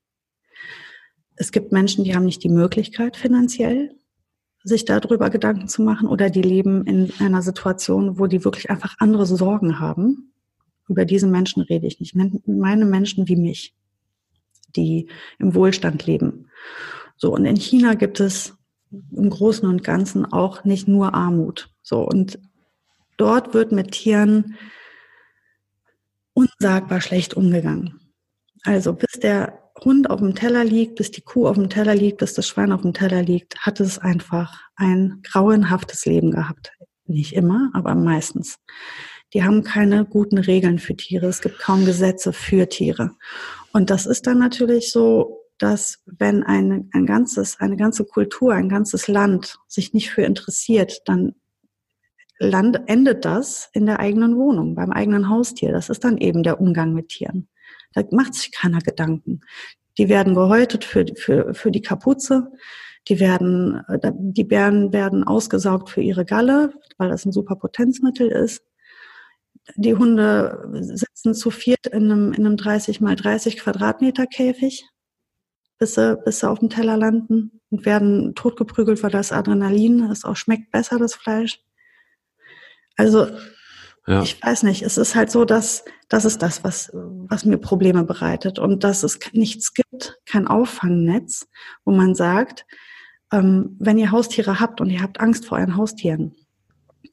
[1.37, 3.97] Es gibt Menschen, die haben nicht die Möglichkeit finanziell,
[4.65, 8.97] sich darüber Gedanken zu machen oder die leben in einer Situation, wo die wirklich einfach
[8.99, 10.35] andere Sorgen haben
[10.89, 12.15] über diese Menschen rede ich nicht.
[12.47, 13.75] Meine Menschen wie mich,
[14.77, 16.51] die im Wohlstand leben.
[17.17, 18.55] So, und in China gibt es
[18.91, 21.71] im Großen und Ganzen auch nicht nur Armut.
[21.83, 22.39] So, und
[23.17, 24.57] dort wird mit Tieren
[26.35, 28.01] unsagbar schlecht umgegangen.
[28.65, 32.19] Also bis der Hund auf dem Teller liegt, bis die Kuh auf dem Teller liegt,
[32.19, 36.73] bis das Schwein auf dem Teller liegt, hat es einfach ein grauenhaftes Leben gehabt.
[37.07, 38.59] Nicht immer, aber meistens
[39.35, 41.27] die haben keine guten Regeln für Tiere.
[41.27, 43.11] Es gibt kaum Gesetze für Tiere.
[43.73, 48.69] Und das ist dann natürlich so, dass wenn eine, ein ganzes, eine ganze Kultur, ein
[48.69, 51.35] ganzes Land sich nicht für interessiert, dann
[52.39, 55.73] land, endet das in der eigenen Wohnung, beim eigenen Haustier.
[55.73, 57.49] Das ist dann eben der Umgang mit Tieren.
[57.95, 59.41] Da macht sich keiner Gedanken.
[59.99, 62.51] Die werden gehäutet für, für, für die Kapuze.
[63.09, 68.29] Die werden, äh, die Bären werden ausgesaugt für ihre Galle, weil das ein super Potenzmittel
[68.29, 68.63] ist
[69.77, 74.85] die Hunde sitzen zu viert in einem, in einem 30 mal 30 Quadratmeter Käfig,
[75.79, 80.25] bis sie, bis sie auf dem Teller landen und werden totgeprügelt, weil das Adrenalin, es
[80.25, 81.61] auch schmeckt besser, das Fleisch.
[82.97, 83.27] Also,
[84.07, 84.23] ja.
[84.23, 88.05] ich weiß nicht, es ist halt so, dass das ist das, was, was mir Probleme
[88.05, 91.49] bereitet und dass es nichts gibt, kein Auffangnetz,
[91.85, 92.67] wo man sagt,
[93.33, 96.35] ähm, wenn ihr Haustiere habt und ihr habt Angst vor euren Haustieren,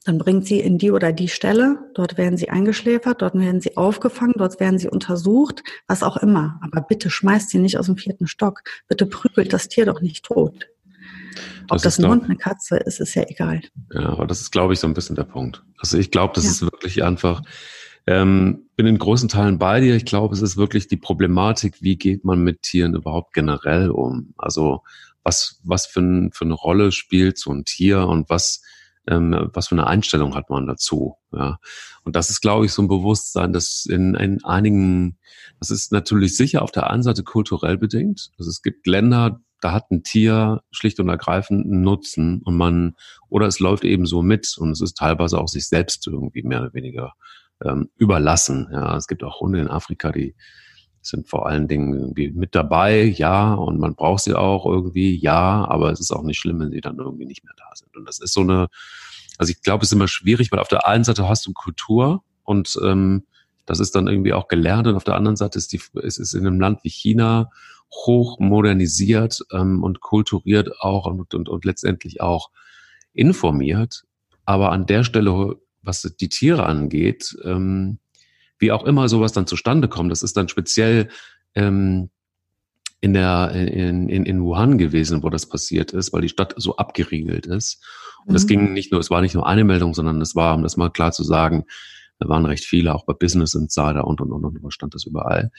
[0.04, 3.76] dann bringt sie in die oder die Stelle, dort werden sie eingeschläfert, dort werden sie
[3.76, 6.60] aufgefangen, dort werden sie untersucht, was auch immer.
[6.62, 8.62] Aber bitte schmeißt sie nicht aus dem vierten Stock.
[8.88, 10.68] Bitte prügelt das Tier doch nicht tot.
[11.64, 13.62] Ob das, das ein Hund, eine Katze ist, ist ja egal.
[13.92, 15.62] Ja, aber das ist, glaube ich, so ein bisschen der Punkt.
[15.78, 16.50] Also ich glaube, das ja.
[16.50, 17.42] ist wirklich einfach,
[18.06, 19.94] ähm, bin in großen Teilen bei dir.
[19.94, 24.34] Ich glaube, es ist wirklich die Problematik, wie geht man mit Tieren überhaupt generell um?
[24.36, 24.82] Also
[25.22, 28.62] was, was für, ein, für eine Rolle spielt so ein Tier und was
[29.08, 31.16] ähm, was für eine Einstellung hat man dazu.
[31.32, 31.58] Ja.
[32.04, 35.18] Und das ist, glaube ich, so ein Bewusstsein, das in, in einigen,
[35.58, 38.30] das ist natürlich sicher auf der einen Seite kulturell bedingt.
[38.38, 42.96] Also es gibt Länder, da hat ein Tier schlicht und ergreifend einen Nutzen und man,
[43.28, 46.60] oder es läuft eben so mit und es ist teilweise auch sich selbst irgendwie mehr
[46.60, 47.12] oder weniger
[47.64, 48.68] ähm, überlassen.
[48.72, 50.34] Ja, es gibt auch Hunde in Afrika, die
[51.00, 55.64] sind vor allen Dingen irgendwie mit dabei, ja, und man braucht sie auch irgendwie, ja,
[55.68, 57.96] aber es ist auch nicht schlimm, wenn sie dann irgendwie nicht mehr da sind.
[57.96, 58.68] Und das ist so eine,
[59.38, 62.24] also ich glaube, es ist immer schwierig, weil auf der einen Seite hast du Kultur
[62.42, 63.24] und ähm,
[63.64, 66.34] das ist dann irgendwie auch gelernt und auf der anderen Seite ist die, ist es
[66.34, 67.50] in einem Land wie China
[67.92, 72.50] hoch modernisiert ähm, und kulturiert auch und, und, und letztendlich auch
[73.12, 74.04] informiert.
[74.44, 77.98] Aber an der Stelle, was die Tiere angeht, ähm,
[78.58, 81.08] wie auch immer sowas dann zustande kommt, das ist dann speziell
[81.54, 82.10] ähm,
[83.00, 86.76] in der in, in, in Wuhan gewesen, wo das passiert ist, weil die Stadt so
[86.76, 87.84] abgeriegelt ist.
[88.24, 88.48] Und es mhm.
[88.48, 90.90] ging nicht nur, es war nicht nur eine Meldung, sondern es war, um das mal
[90.90, 91.64] klar zu sagen,
[92.22, 95.50] da waren recht viele, auch bei Business Insider und und und und stand das überall.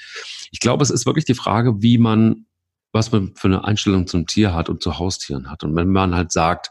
[0.51, 2.45] Ich glaube, es ist wirklich die Frage, wie man,
[2.91, 5.63] was man für eine Einstellung zum Tier hat und zu Haustieren hat.
[5.63, 6.69] Und wenn man halt sagt,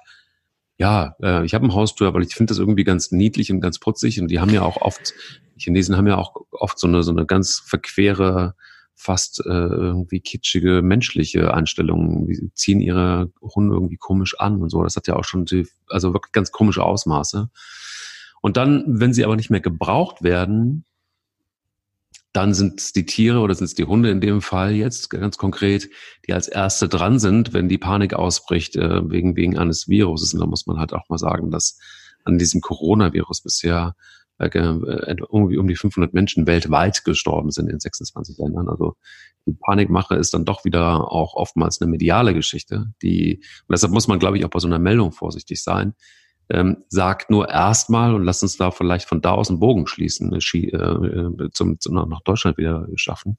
[0.79, 3.79] ja, äh, ich habe ein Haustier, weil ich finde das irgendwie ganz niedlich und ganz
[3.79, 5.15] putzig und die haben ja auch oft,
[5.57, 8.55] Chinesen haben ja auch oft so eine so eine ganz verquere,
[8.95, 12.27] fast äh, irgendwie kitschige menschliche Einstellung.
[12.27, 14.83] Die ziehen ihre Hunde irgendwie komisch an und so.
[14.83, 17.51] Das hat ja auch schon die, also wirklich ganz komische Ausmaße.
[18.43, 20.85] Und dann, wenn sie aber nicht mehr gebraucht werden,
[22.33, 25.39] dann sind es die Tiere oder sind es die Hunde in dem Fall jetzt ganz
[25.39, 25.89] konkret,
[26.27, 30.35] die als Erste dran sind, wenn die Panik ausbricht äh, wegen, wegen eines Viruses.
[30.35, 31.79] Und da muss man halt auch mal sagen, dass
[32.25, 33.95] an diesem Coronavirus bisher
[34.39, 38.69] äh, irgendwie um die 500 Menschen weltweit gestorben sind in 26 Ländern.
[38.69, 38.97] Also
[39.47, 42.87] die Panikmache ist dann doch wieder auch oftmals eine mediale Geschichte.
[43.03, 45.95] Die, und deshalb muss man, glaube ich, auch bei so einer Meldung vorsichtig sein
[46.49, 50.33] ähm, sagt nur erstmal und lass uns da vielleicht von da aus einen Bogen schließen,
[50.33, 53.39] äh, äh, zum, zum, nach Deutschland wieder schaffen.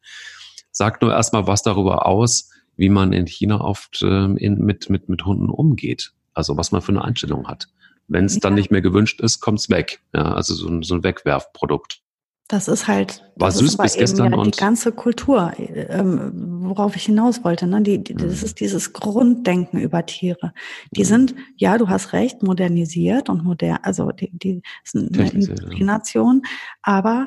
[0.72, 5.10] Sagt nur erstmal was darüber aus, wie man in China oft ähm, in, mit, mit,
[5.10, 6.14] mit Hunden umgeht.
[6.34, 7.68] Also was man für eine Einstellung hat.
[8.08, 8.40] Wenn es ja.
[8.42, 10.02] dann nicht mehr gewünscht ist, kommt's weg.
[10.14, 12.03] Ja, also so ein, so ein Wegwerfprodukt.
[12.48, 17.06] Das ist halt war das süß bis gestern ja die ganze Kultur, ähm, worauf ich
[17.06, 17.68] hinaus wollte.
[17.68, 17.82] Ne?
[17.82, 18.46] Die, die, das mhm.
[18.46, 20.54] ist dieses Grunddenken über Tiere.
[20.92, 21.08] Die mhm.
[21.08, 26.42] sind, ja, du hast recht, modernisiert und modern, also die, die sind eine ja.
[26.82, 27.26] aber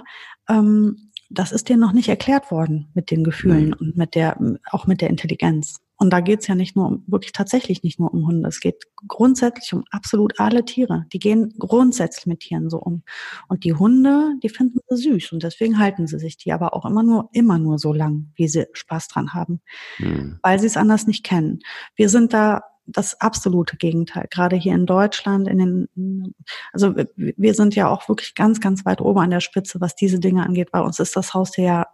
[0.49, 3.77] ähm, das ist dir noch nicht erklärt worden mit den Gefühlen mhm.
[3.81, 4.39] und mit der,
[4.71, 5.81] auch mit der Intelligenz.
[5.99, 8.49] Und da geht's ja nicht nur um, wirklich tatsächlich nicht nur um Hunde.
[8.49, 11.07] Es geht grundsätzlich um absolut alle Tiere.
[11.13, 13.03] Die gehen grundsätzlich mit Tieren so um.
[13.49, 16.85] Und die Hunde, die finden sie süß und deswegen halten sie sich die aber auch
[16.85, 19.61] immer nur, immer nur so lang, wie sie Spaß dran haben.
[19.99, 20.39] Mhm.
[20.43, 21.61] Weil sie es anders nicht kennen.
[21.95, 24.27] Wir sind da das absolute Gegenteil.
[24.31, 26.35] Gerade hier in Deutschland, in den,
[26.73, 30.21] also wir sind ja auch wirklich ganz, ganz weit oben an der Spitze, was diese
[30.21, 30.71] Dinge angeht.
[30.71, 31.87] Bei uns ist das Haustier ja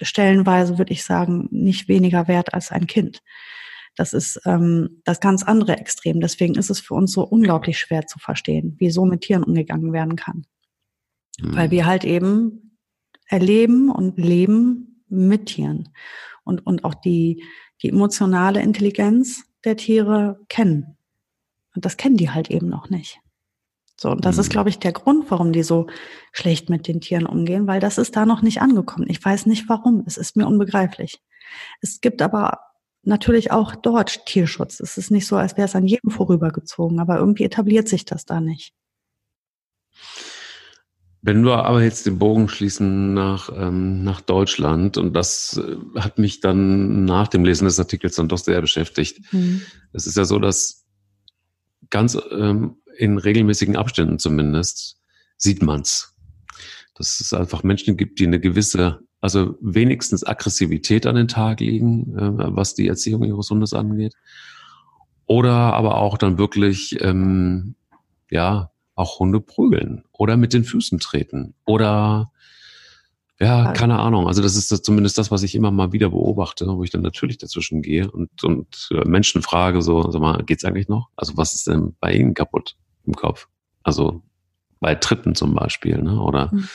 [0.00, 3.22] stellenweise, würde ich sagen, nicht weniger wert als ein Kind.
[3.96, 6.20] Das ist ähm, das ganz andere Extrem.
[6.20, 9.92] Deswegen ist es für uns so unglaublich schwer zu verstehen, wie so mit Tieren umgegangen
[9.92, 10.46] werden kann.
[11.40, 11.56] Mhm.
[11.56, 12.78] Weil wir halt eben
[13.26, 15.90] erleben und leben mit Tieren
[16.44, 17.44] und, und auch die,
[17.82, 20.96] die emotionale Intelligenz der Tiere kennen.
[21.74, 23.21] Und das kennen die halt eben noch nicht.
[24.02, 24.40] So, und das mhm.
[24.40, 25.86] ist, glaube ich, der Grund, warum die so
[26.32, 29.06] schlecht mit den Tieren umgehen, weil das ist da noch nicht angekommen.
[29.08, 30.02] Ich weiß nicht warum.
[30.06, 31.20] Es ist mir unbegreiflich.
[31.80, 32.58] Es gibt aber
[33.04, 34.80] natürlich auch dort Tierschutz.
[34.80, 38.24] Es ist nicht so, als wäre es an jedem vorübergezogen, aber irgendwie etabliert sich das
[38.24, 38.72] da nicht.
[41.20, 46.18] Wenn wir aber jetzt den Bogen schließen nach, ähm, nach Deutschland, und das äh, hat
[46.18, 49.32] mich dann nach dem Lesen des Artikels dann doch sehr beschäftigt.
[49.32, 49.62] Mhm.
[49.92, 50.84] Es ist ja so, dass
[51.90, 54.98] ganz ähm, in regelmäßigen Abständen zumindest,
[55.36, 56.14] sieht man's.
[56.94, 62.16] Dass es einfach Menschen gibt, die eine gewisse, also wenigstens Aggressivität an den Tag legen,
[62.16, 64.14] äh, was die Erziehung ihres Hundes angeht.
[65.26, 67.74] Oder aber auch dann wirklich, ähm,
[68.30, 72.30] ja, auch Hunde prügeln oder mit den Füßen treten oder
[73.40, 74.28] ja, keine Ahnung.
[74.28, 77.02] Also das ist das zumindest das, was ich immer mal wieder beobachte, wo ich dann
[77.02, 81.08] natürlich dazwischen gehe und, und äh, Menschen frage, so, sag mal, geht's eigentlich noch?
[81.16, 83.48] Also was ist denn bei Ihnen kaputt im Kopf?
[83.82, 84.22] Also
[84.80, 86.20] bei Tritten zum Beispiel, ne?
[86.20, 86.68] Oder mhm.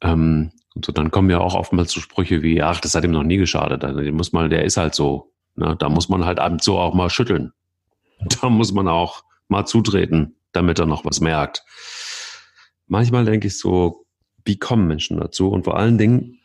[0.00, 3.10] ähm, und so, dann kommen ja auch oftmals so Sprüche wie, ach, das hat ihm
[3.10, 3.82] noch nie geschadet.
[3.82, 5.32] Also den muss man, der ist halt so.
[5.54, 5.74] Ne?
[5.78, 7.52] Da muss man halt abends so auch mal schütteln.
[8.40, 11.64] Da muss man auch mal zutreten, damit er noch was merkt.
[12.86, 14.06] Manchmal denke ich so,
[14.46, 15.50] wie kommen Menschen dazu?
[15.50, 16.38] Und vor allen Dingen,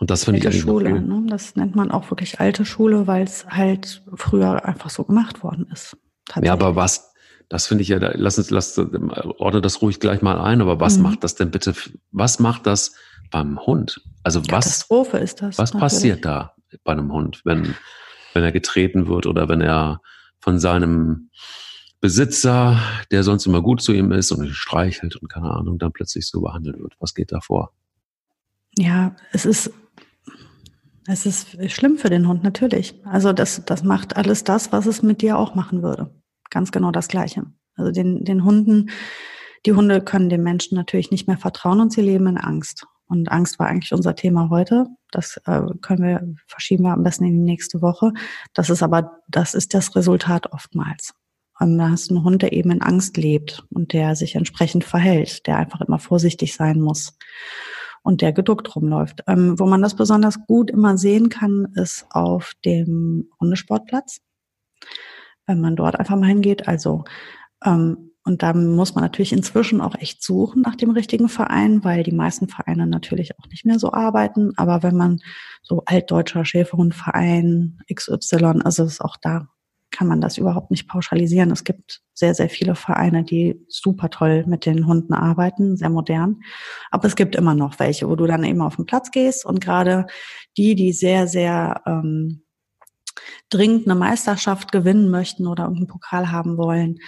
[0.00, 1.24] und das finde ich eigentlich Schule, ne?
[1.28, 5.68] Das nennt man auch wirklich alte Schule, weil es halt früher einfach so gemacht worden
[5.72, 5.96] ist.
[6.42, 7.12] Ja, aber was,
[7.48, 10.96] das finde ich ja, lass uns, lass, ordne das ruhig gleich mal ein, aber was
[10.96, 11.04] mhm.
[11.04, 11.74] macht das denn bitte,
[12.10, 12.94] was macht das
[13.30, 14.00] beim Hund?
[14.22, 15.58] Also was, Katastrophe ist das.
[15.58, 15.80] Was natürlich.
[15.80, 16.54] passiert da
[16.84, 17.74] bei einem Hund, wenn,
[18.32, 20.00] wenn er getreten wird oder wenn er
[20.40, 21.30] von seinem
[22.00, 22.78] Besitzer,
[23.10, 26.40] der sonst immer gut zu ihm ist und streichelt und keine Ahnung, dann plötzlich so
[26.40, 26.94] behandelt wird.
[26.98, 27.72] Was geht da vor?
[28.76, 29.72] Ja, es ist,
[31.06, 32.94] es ist schlimm für den Hund, natürlich.
[33.06, 36.10] Also das, das macht alles das, was es mit dir auch machen würde.
[36.50, 37.44] Ganz genau das Gleiche.
[37.76, 38.90] Also den, den Hunden,
[39.66, 42.86] die Hunde können den Menschen natürlich nicht mehr vertrauen und sie leben in Angst.
[43.08, 44.86] Und Angst war eigentlich unser Thema heute.
[45.10, 48.12] Das äh, können wir, verschieben wir am besten in die nächste Woche.
[48.52, 51.14] Das ist aber, das ist das Resultat oftmals.
[51.58, 54.84] Und da hast du einen Hund, der eben in Angst lebt und der sich entsprechend
[54.84, 57.16] verhält, der einfach immer vorsichtig sein muss
[58.02, 59.22] und der geduckt rumläuft.
[59.26, 64.20] Ähm, wo man das besonders gut immer sehen kann, ist auf dem Hundesportplatz.
[65.46, 67.04] Wenn man dort einfach mal hingeht, also
[67.64, 72.02] ähm, und da muss man natürlich inzwischen auch echt suchen nach dem richtigen Verein, weil
[72.02, 74.52] die meisten Vereine natürlich auch nicht mehr so arbeiten.
[74.56, 75.20] Aber wenn man
[75.62, 79.46] so altdeutscher Schäferhundverein XY, also ist auch da
[79.92, 81.52] kann man das überhaupt nicht pauschalisieren.
[81.52, 86.40] Es gibt sehr, sehr viele Vereine, die super toll mit den Hunden arbeiten, sehr modern.
[86.90, 89.60] Aber es gibt immer noch welche, wo du dann eben auf den Platz gehst und
[89.60, 90.06] gerade
[90.56, 92.42] die, die sehr, sehr ähm,
[93.48, 96.98] dringend eine Meisterschaft gewinnen möchten oder irgendeinen Pokal haben wollen,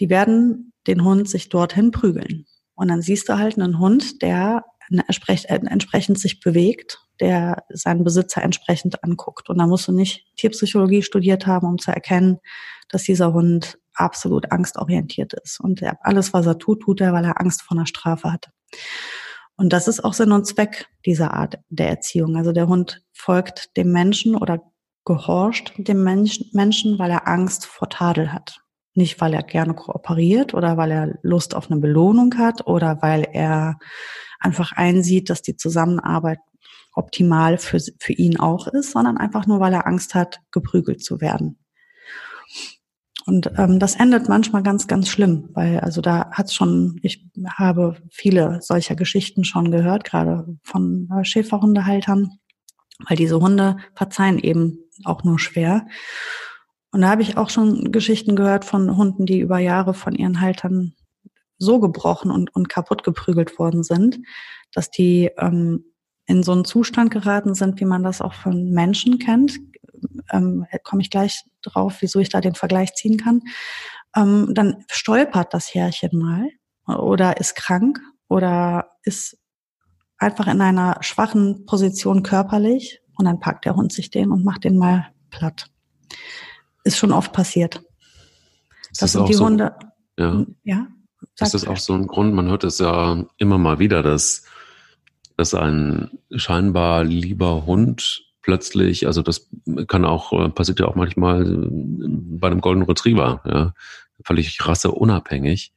[0.00, 2.46] die werden den Hund sich dorthin prügeln.
[2.74, 9.02] Und dann siehst du halt einen Hund, der entsprechend sich bewegt, der seinen Besitzer entsprechend
[9.02, 9.50] anguckt.
[9.50, 12.38] Und da musst du nicht Tierpsychologie studiert haben, um zu erkennen,
[12.88, 15.60] dass dieser Hund absolut angstorientiert ist.
[15.60, 18.50] Und er, alles, was er tut, tut er, weil er Angst vor einer Strafe hat.
[19.56, 22.36] Und das ist auch Sinn und Zweck dieser Art der Erziehung.
[22.36, 24.62] Also der Hund folgt dem Menschen oder
[25.08, 28.60] gehorcht dem Menschen, weil er Angst vor Tadel hat.
[28.92, 33.26] Nicht, weil er gerne kooperiert oder weil er Lust auf eine Belohnung hat oder weil
[33.32, 33.78] er
[34.38, 36.40] einfach einsieht, dass die Zusammenarbeit
[36.92, 41.22] optimal für, für ihn auch ist, sondern einfach nur, weil er Angst hat, geprügelt zu
[41.22, 41.58] werden.
[43.24, 47.96] Und ähm, das endet manchmal ganz, ganz schlimm, weil also da hat schon, ich habe
[48.10, 52.38] viele solcher Geschichten schon gehört, gerade von äh, Schäferhundehaltern,
[53.06, 55.86] weil diese Hunde verzeihen eben auch nur schwer.
[56.90, 60.40] Und da habe ich auch schon Geschichten gehört von Hunden, die über Jahre von ihren
[60.40, 60.94] Haltern
[61.58, 64.18] so gebrochen und, und kaputt geprügelt worden sind,
[64.72, 65.84] dass die ähm,
[66.26, 69.58] in so einen Zustand geraten sind, wie man das auch von Menschen kennt.
[70.30, 73.42] Ähm, Komme ich gleich drauf, wieso ich da den Vergleich ziehen kann.
[74.16, 76.48] Ähm, dann stolpert das Härchen mal
[76.86, 79.36] oder ist krank oder ist
[80.18, 84.64] einfach in einer schwachen Position körperlich und dann packt der Hund sich den und macht
[84.64, 85.66] den mal platt.
[86.84, 87.82] Ist schon oft passiert.
[88.90, 89.74] Ist das, sind die so, Hunde.
[90.18, 90.46] Ja.
[90.64, 90.86] ja
[91.40, 92.32] ist das auch so ein Grund?
[92.32, 94.44] Man hört es ja immer mal wieder, dass
[95.38, 99.48] dass ein scheinbar lieber Hund plötzlich, also das
[99.86, 103.72] kann auch, äh, passiert ja auch manchmal äh, bei einem Golden Retriever, ja,
[104.24, 105.72] völlig rasseunabhängig,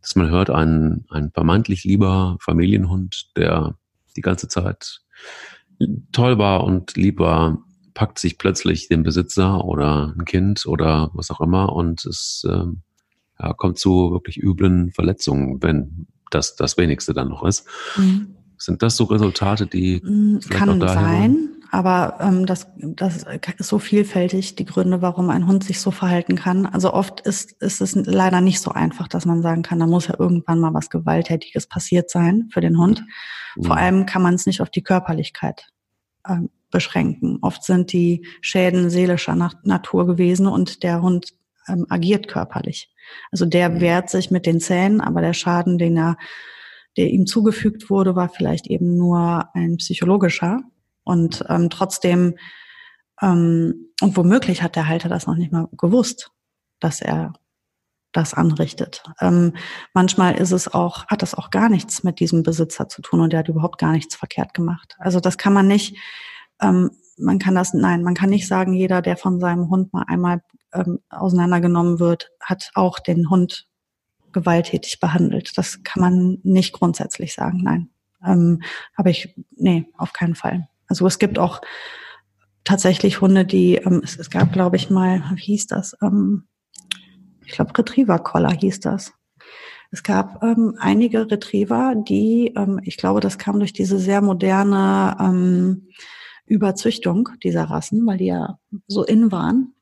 [0.00, 3.76] dass man hört, ein, ein vermeintlich lieber Familienhund, der
[4.16, 5.00] die ganze Zeit
[6.12, 7.58] toll war und lieb war,
[7.94, 12.64] packt sich plötzlich den Besitzer oder ein Kind oder was auch immer und es äh,
[13.40, 17.66] ja, kommt zu wirklich üblen Verletzungen, wenn das das wenigste dann noch ist.
[17.96, 18.36] Mhm.
[18.56, 23.24] Sind das so Resultate, die mm, kann sein, aber ähm, das, das
[23.58, 26.66] ist so vielfältig, die Gründe, warum ein Hund sich so verhalten kann.
[26.66, 30.06] Also oft ist, ist es leider nicht so einfach, dass man sagen kann, da muss
[30.06, 33.02] ja irgendwann mal was Gewalttätiges passiert sein für den Hund.
[33.56, 33.64] Mhm.
[33.64, 35.71] Vor allem kann man es nicht auf die Körperlichkeit
[36.28, 37.38] ähm, beschränken.
[37.42, 41.32] Oft sind die Schäden seelischer Natur gewesen und der Hund
[41.68, 42.90] ähm, agiert körperlich.
[43.30, 43.80] Also der mhm.
[43.80, 46.16] wehrt sich mit den Zähnen, aber der Schaden, den er
[46.96, 50.60] der ihm zugefügt wurde, war vielleicht eben nur ein psychologischer.
[51.04, 52.36] Und ähm, trotzdem,
[53.20, 56.30] ähm, und womöglich hat der Halter das noch nicht mal gewusst,
[56.80, 57.32] dass er
[58.12, 59.02] das anrichtet.
[59.20, 59.54] Ähm,
[59.94, 63.32] manchmal ist es auch, hat das auch gar nichts mit diesem Besitzer zu tun und
[63.32, 64.96] der hat überhaupt gar nichts verkehrt gemacht.
[64.98, 65.96] Also das kann man nicht,
[66.60, 70.04] ähm, man kann das, nein, man kann nicht sagen, jeder, der von seinem Hund mal
[70.06, 70.42] einmal
[70.74, 73.66] ähm, auseinandergenommen wird, hat auch den Hund
[74.32, 75.56] gewalttätig behandelt.
[75.56, 77.90] Das kann man nicht grundsätzlich sagen, nein.
[78.24, 78.62] Ähm,
[78.94, 80.68] aber ich, nee, auf keinen Fall.
[80.86, 81.60] Also es gibt auch
[82.64, 85.96] tatsächlich Hunde, die, ähm, es, es gab, glaube ich, mal, wie hieß das?
[86.02, 86.44] Ähm,
[87.44, 89.12] ich glaube, Retriever-Collar hieß das.
[89.90, 95.16] Es gab ähm, einige Retriever, die, ähm, ich glaube, das kam durch diese sehr moderne
[95.20, 95.88] ähm,
[96.46, 99.74] Überzüchtung dieser Rassen, weil die ja so in waren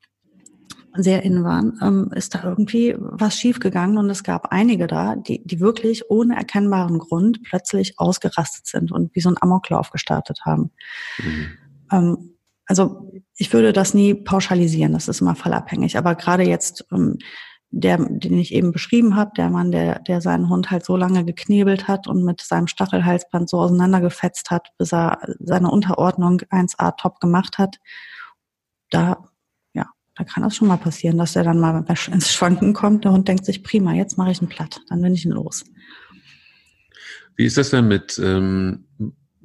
[0.93, 5.41] sehr in waren, ähm, ist da irgendwie was schiefgegangen und es gab einige da, die,
[5.45, 10.71] die wirklich ohne erkennbaren Grund plötzlich ausgerastet sind und wie so ein Amoklauf gestartet haben.
[11.23, 11.47] Mhm.
[11.91, 15.97] Ähm, also ich würde das nie pauschalisieren, das ist immer fallabhängig.
[15.97, 17.17] Aber gerade jetzt, ähm,
[17.71, 21.25] der, den ich eben beschrieben habe, der Mann, der, der seinen Hund halt so lange
[21.25, 27.19] geknebelt hat und mit seinem Stachelhalsband so auseinandergefetzt hat, bis er seine Unterordnung 1A top
[27.19, 27.79] gemacht hat,
[28.89, 29.17] da
[30.15, 33.05] da kann das schon mal passieren, dass er dann mal ins Schwanken kommt.
[33.05, 35.65] Der Hund denkt sich, prima, jetzt mache ich einen platt, dann bin ich ihn los.
[37.35, 38.85] Wie ist das denn mit ähm,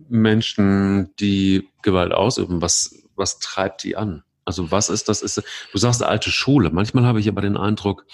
[0.08, 2.60] Menschen, die Gewalt ausüben?
[2.60, 4.22] Was, was treibt die an?
[4.46, 5.20] Also was ist das?
[5.20, 6.70] Ist, du sagst alte Schule.
[6.70, 8.06] Manchmal habe ich aber den Eindruck,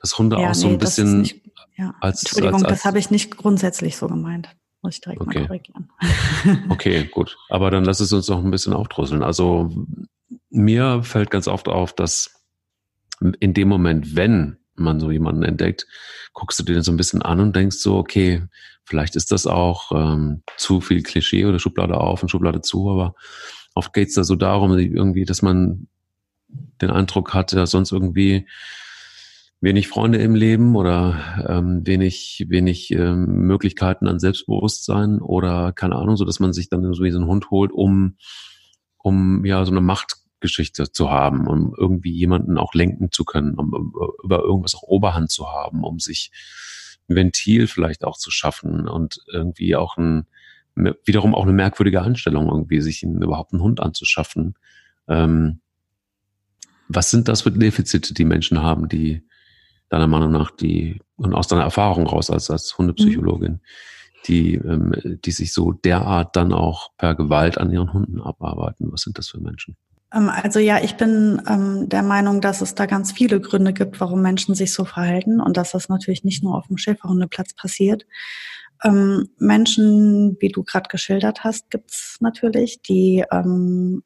[0.00, 1.42] dass Hunde ja, auch so nee, ein bisschen nicht,
[1.76, 1.94] ja.
[2.00, 4.48] als Entschuldigung, als, als, das habe ich nicht grundsätzlich so gemeint.
[4.82, 5.40] Muss ich direkt okay.
[5.40, 5.90] mal korrigieren.
[6.70, 7.36] okay, gut.
[7.48, 9.22] Aber dann lass es uns noch ein bisschen aufdröseln.
[9.22, 9.70] Also
[10.50, 12.30] mir fällt ganz oft auf, dass
[13.40, 15.86] in dem Moment, wenn man so jemanden entdeckt,
[16.32, 18.42] guckst du dir so ein bisschen an und denkst so, okay,
[18.84, 23.14] vielleicht ist das auch ähm, zu viel Klischee oder Schublade auf und Schublade zu, aber
[23.74, 25.88] oft geht es da so darum, irgendwie, dass man
[26.80, 28.46] den Eindruck hat, er sonst irgendwie
[29.60, 36.16] wenig Freunde im Leben oder ähm, wenig, wenig ähm, Möglichkeiten an Selbstbewusstsein oder keine Ahnung,
[36.16, 38.16] so dass man sich dann so wie so einen Hund holt, um,
[38.98, 43.92] um ja so eine Machtgeschichte zu haben, um irgendwie jemanden auch lenken zu können, um
[44.22, 46.30] über irgendwas auch Oberhand zu haben, um sich
[47.08, 50.26] ein Ventil vielleicht auch zu schaffen und irgendwie auch ein
[50.74, 54.54] wiederum auch eine merkwürdige Anstellung, irgendwie sich überhaupt einen Hund anzuschaffen.
[55.08, 55.60] Ähm,
[56.88, 59.22] was sind das für Defizite, die Menschen haben, die
[59.88, 63.60] deiner Meinung nach, die, und aus deiner Erfahrung raus als, als Hundepsychologin, mhm.
[64.26, 64.92] die, ähm,
[65.24, 68.90] die sich so derart dann auch per Gewalt an ihren Hunden abarbeiten?
[68.90, 69.76] Was sind das für Menschen?
[70.12, 74.00] Ähm, also ja, ich bin ähm, der Meinung, dass es da ganz viele Gründe gibt,
[74.00, 78.06] warum Menschen sich so verhalten und dass das natürlich nicht nur auf dem Schäferhundeplatz passiert.
[78.84, 84.02] Ähm, Menschen, wie du gerade geschildert hast, gibt's natürlich, die ähm,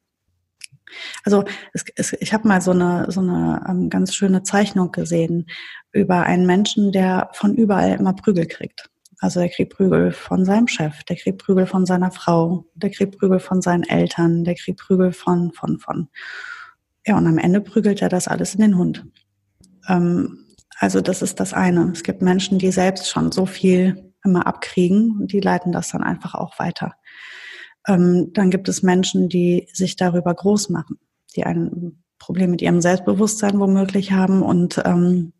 [1.23, 5.47] also es, es, ich habe mal so eine, so eine ähm, ganz schöne Zeichnung gesehen
[5.91, 8.89] über einen Menschen, der von überall immer Prügel kriegt.
[9.19, 13.17] Also der kriegt Prügel von seinem Chef, der kriegt Prügel von seiner Frau, der kriegt
[13.19, 16.07] Prügel von seinen Eltern, der kriegt Prügel von, von, von.
[17.05, 19.05] Ja, und am Ende prügelt er das alles in den Hund.
[19.87, 20.45] Ähm,
[20.77, 21.91] also das ist das eine.
[21.91, 26.03] Es gibt Menschen, die selbst schon so viel immer abkriegen und die leiten das dann
[26.03, 26.95] einfach auch weiter.
[27.87, 30.99] Ähm, dann gibt es Menschen, die sich darüber groß machen,
[31.35, 35.33] die ein Problem mit ihrem Selbstbewusstsein womöglich haben und ähm,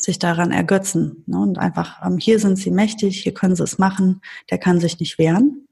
[0.00, 1.24] sich daran ergötzen.
[1.26, 1.38] Ne?
[1.38, 4.20] Und einfach, ähm, hier sind sie mächtig, hier können sie es machen,
[4.50, 5.68] der kann sich nicht wehren.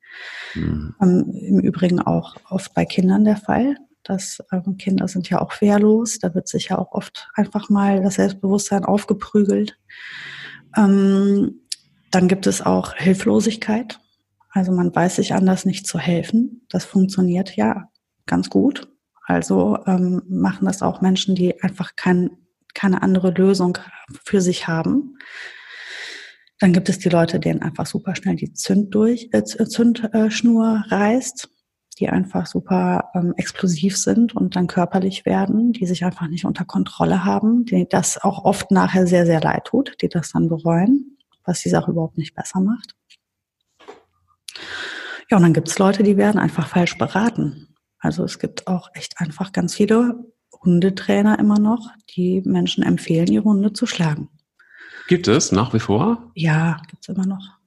[0.55, 0.95] Mhm.
[1.01, 3.77] Im Übrigen auch oft bei Kindern der Fall.
[4.05, 8.03] dass ähm, Kinder sind ja auch wehrlos, da wird sich ja auch oft einfach mal
[8.03, 9.79] das Selbstbewusstsein aufgeprügelt.
[10.77, 11.63] Ähm,
[12.15, 13.99] dann gibt es auch Hilflosigkeit.
[14.51, 16.65] Also man weiß sich anders nicht zu helfen.
[16.69, 17.91] Das funktioniert ja
[18.25, 18.89] ganz gut.
[19.27, 22.31] Also ähm, machen das auch Menschen, die einfach kein,
[22.73, 23.79] keine andere Lösung
[24.23, 25.19] für sich haben.
[26.61, 31.49] Dann gibt es die Leute, denen einfach super schnell die Zünd durch, äh, Zündschnur reißt,
[31.99, 36.65] die einfach super ähm, explosiv sind und dann körperlich werden, die sich einfach nicht unter
[36.65, 41.14] Kontrolle haben, die das auch oft nachher sehr, sehr leid tut, die das dann bereuen,
[41.45, 42.95] was die Sache überhaupt nicht besser macht.
[45.31, 47.75] Ja, und dann gibt es Leute, die werden einfach falsch beraten.
[47.99, 50.33] Also es gibt auch echt einfach ganz viele
[50.63, 54.29] Hundetrainer immer noch, die Menschen empfehlen, ihre Hunde zu schlagen.
[55.09, 56.31] Gibt es nach wie vor?
[56.35, 57.59] Ja, gibt es immer noch.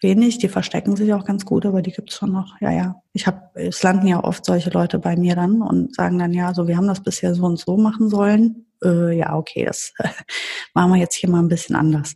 [0.00, 2.60] Wenig, die verstecken sich auch ganz gut, aber die gibt es schon noch.
[2.60, 2.96] Ja, ja.
[3.12, 6.52] Ich habe, es landen ja oft solche Leute bei mir dann und sagen dann, ja,
[6.52, 8.66] so wir haben das bisher so und so machen sollen.
[8.84, 10.08] Äh, ja, okay, das äh,
[10.74, 12.14] machen wir jetzt hier mal ein bisschen anders.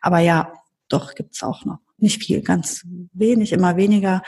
[0.00, 0.52] Aber ja,
[0.88, 4.22] doch gibt's auch noch nicht viel, ganz wenig, immer weniger.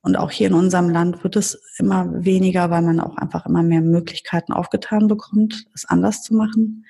[0.00, 3.62] Und auch hier in unserem Land wird es immer weniger, weil man auch einfach immer
[3.62, 6.86] mehr Möglichkeiten aufgetan bekommt, es anders zu machen.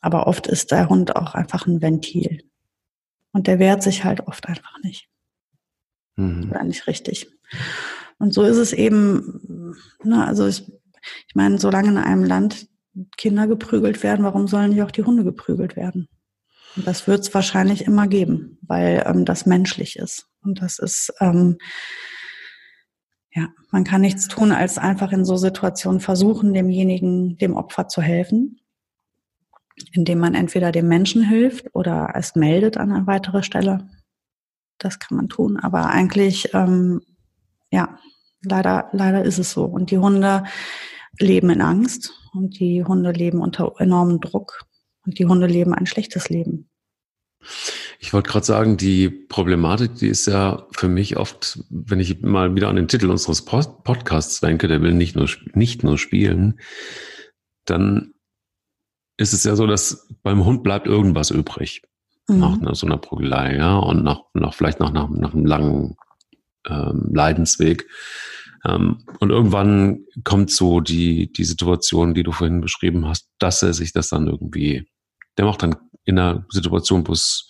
[0.00, 2.42] Aber oft ist der Hund auch einfach ein Ventil.
[3.32, 5.08] Und der wehrt sich halt oft einfach nicht.
[6.16, 6.50] Mhm.
[6.50, 7.30] Oder nicht richtig.
[8.18, 10.66] Und so ist es eben, na, also ich,
[11.28, 12.68] ich meine, solange in einem Land
[13.16, 16.08] Kinder geprügelt werden, warum sollen nicht auch die Hunde geprügelt werden?
[16.76, 20.26] Und das wird es wahrscheinlich immer geben, weil ähm, das menschlich ist.
[20.42, 21.58] Und das ist, ähm,
[23.32, 28.00] ja, man kann nichts tun, als einfach in so Situationen versuchen, demjenigen, dem Opfer zu
[28.00, 28.60] helfen,
[29.92, 33.88] indem man entweder dem Menschen hilft oder es meldet an eine weitere Stelle.
[34.78, 35.56] Das kann man tun.
[35.56, 37.00] Aber eigentlich, ähm,
[37.70, 37.98] ja,
[38.42, 39.64] leider, leider ist es so.
[39.64, 40.44] Und die Hunde
[41.18, 44.64] leben in Angst und die Hunde leben unter enormem Druck
[45.04, 46.68] und die Hunde leben ein schlechtes Leben.
[48.00, 52.54] Ich wollte gerade sagen, die Problematik, die ist ja für mich oft, wenn ich mal
[52.54, 56.60] wieder an den Titel unseres Podcasts denke, der will nicht nur, nicht nur spielen,
[57.64, 58.14] dann
[59.16, 61.82] ist es ja so, dass beim Hund bleibt irgendwas übrig.
[62.28, 62.58] Mhm.
[62.60, 65.96] Nach so einer Prügelei, ja, und nach, nach vielleicht nach, nach, nach einem langen
[66.66, 67.88] ähm, Leidensweg.
[68.64, 73.74] Ähm, und irgendwann kommt so die, die Situation, die du vorhin beschrieben hast, dass er
[73.74, 74.86] sich das dann irgendwie
[75.38, 77.48] der macht dann in einer Situation, wo es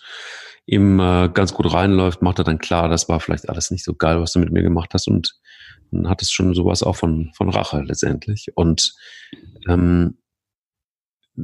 [0.65, 3.95] ihm äh, ganz gut reinläuft, macht er dann klar, das war vielleicht alles nicht so
[3.95, 5.35] geil, was du mit mir gemacht hast und
[5.91, 8.51] dann hat es schon sowas auch von, von Rache letztendlich.
[8.53, 8.93] Und
[9.67, 10.18] ähm,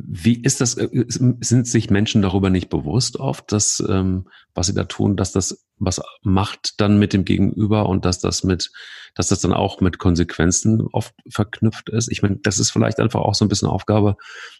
[0.08, 4.74] wie ist das, äh, sind sich Menschen darüber nicht bewusst oft, dass, ähm, was sie
[4.74, 8.72] da tun, dass das was macht dann mit dem Gegenüber und dass das mit,
[9.14, 12.10] dass das dann auch mit Konsequenzen oft verknüpft ist?
[12.12, 14.16] Ich meine, das ist vielleicht einfach auch so ein bisschen Aufgabe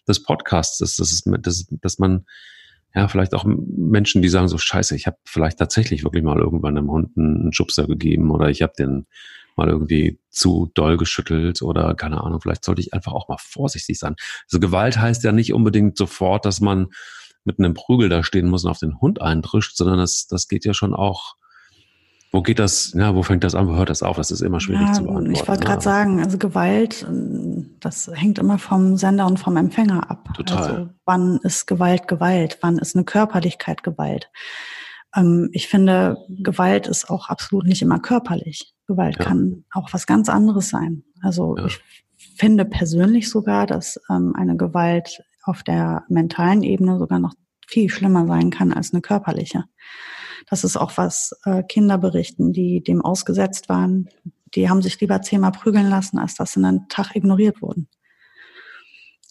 [0.06, 2.26] des Podcasts, dass, dass, dass, dass man
[2.96, 6.78] ja, vielleicht auch Menschen, die sagen so, scheiße, ich habe vielleicht tatsächlich wirklich mal irgendwann
[6.78, 9.06] einem Hund einen Schubser gegeben oder ich habe den
[9.54, 13.98] mal irgendwie zu doll geschüttelt oder keine Ahnung, vielleicht sollte ich einfach auch mal vorsichtig
[13.98, 14.16] sein.
[14.46, 16.88] Also Gewalt heißt ja nicht unbedingt sofort, dass man
[17.44, 20.64] mit einem Prügel da stehen muss und auf den Hund eindrischt, sondern das, das geht
[20.64, 21.36] ja schon auch
[22.36, 24.18] wo geht das, ja, wo fängt das an, wo hört das auf?
[24.18, 25.32] Das ist immer schwierig ja, zu beantworten.
[25.32, 25.82] Ich wollte gerade ne?
[25.82, 27.06] sagen, also Gewalt,
[27.80, 30.28] das hängt immer vom Sender und vom Empfänger ab.
[30.34, 30.58] Total.
[30.58, 32.58] Also wann ist Gewalt Gewalt?
[32.60, 34.30] Wann ist eine Körperlichkeit Gewalt?
[35.16, 38.74] Ähm, ich finde, Gewalt ist auch absolut nicht immer körperlich.
[38.86, 39.24] Gewalt ja.
[39.24, 41.04] kann auch was ganz anderes sein.
[41.22, 41.64] Also ja.
[41.64, 41.80] ich
[42.36, 47.32] finde persönlich sogar, dass ähm, eine Gewalt auf der mentalen Ebene sogar noch
[47.66, 49.64] viel schlimmer sein kann als eine körperliche.
[50.48, 54.08] Das ist auch was äh, Kinder berichten, die dem ausgesetzt waren.
[54.54, 57.88] Die haben sich lieber zehnmal prügeln lassen, als dass sie einen Tag ignoriert wurden.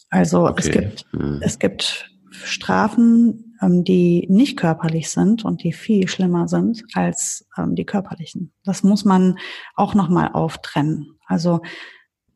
[0.09, 0.59] Also okay.
[0.59, 1.39] es gibt, hm.
[1.41, 7.75] es gibt Strafen, ähm, die nicht körperlich sind und die viel schlimmer sind als ähm,
[7.75, 8.53] die körperlichen.
[8.63, 9.37] Das muss man
[9.75, 11.17] auch nochmal auftrennen.
[11.25, 11.61] Also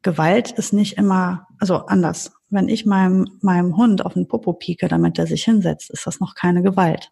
[0.02, 2.32] Gewalt ist nicht immer, also anders.
[2.50, 6.20] Wenn ich meinem, meinem Hund auf den Popo pieke, damit er sich hinsetzt, ist das
[6.20, 7.12] noch keine Gewalt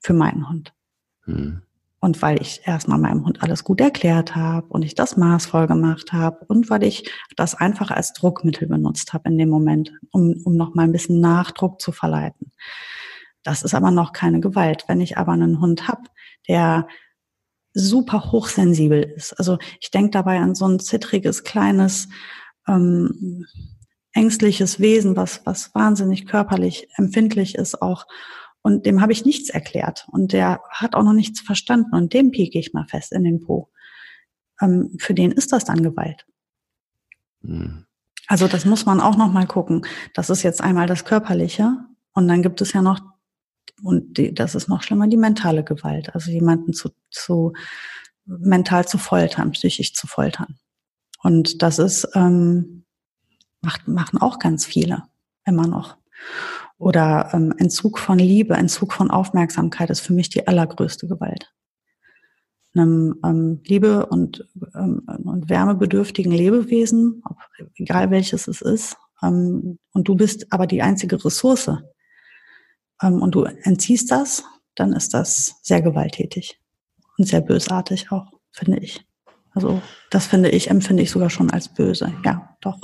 [0.00, 0.72] für meinen Hund.
[1.26, 1.62] Mhm.
[2.00, 6.12] Und weil ich erstmal meinem Hund alles gut erklärt habe und ich das maßvoll gemacht
[6.12, 10.54] habe und weil ich das einfach als Druckmittel benutzt habe in dem Moment, um, um
[10.54, 12.52] noch mal ein bisschen Nachdruck zu verleiten.
[13.42, 14.84] Das ist aber noch keine Gewalt.
[14.86, 16.02] Wenn ich aber einen Hund habe,
[16.46, 16.88] der
[17.72, 22.08] super hochsensibel ist, also ich denke dabei an so ein zittriges, kleines,
[22.68, 23.46] ähm,
[24.12, 28.06] ängstliches Wesen, was, was wahnsinnig körperlich empfindlich ist auch
[28.66, 30.08] und dem habe ich nichts erklärt.
[30.10, 31.94] Und der hat auch noch nichts verstanden.
[31.94, 33.70] Und dem pieke ich mal fest in den Po.
[34.58, 36.26] Ähm, für den ist das dann Gewalt.
[37.42, 37.84] Mhm.
[38.26, 39.84] Also das muss man auch noch mal gucken.
[40.14, 41.76] Das ist jetzt einmal das Körperliche.
[42.14, 43.00] Und dann gibt es ja noch,
[43.82, 46.14] und die, das ist noch schlimmer, die mentale Gewalt.
[46.14, 47.52] Also jemanden zu, zu
[48.24, 50.58] mental zu foltern, psychisch zu foltern.
[51.22, 52.86] Und das ist, ähm,
[53.60, 55.02] macht, machen auch ganz viele
[55.44, 55.98] immer noch.
[56.78, 61.52] Oder ähm, Entzug von Liebe, Entzug von Aufmerksamkeit ist für mich die allergrößte Gewalt.
[62.74, 67.36] Einem ähm, Liebe und, ähm, und wärmebedürftigen Lebewesen, ob,
[67.76, 71.70] egal welches es ist, ähm, und du bist aber die einzige Ressource
[73.02, 74.44] ähm, und du entziehst das,
[74.74, 76.60] dann ist das sehr gewalttätig
[77.16, 79.06] und sehr bösartig auch, finde ich.
[79.52, 82.12] Also das finde ich, empfinde ich sogar schon als böse.
[82.24, 82.80] Ja, doch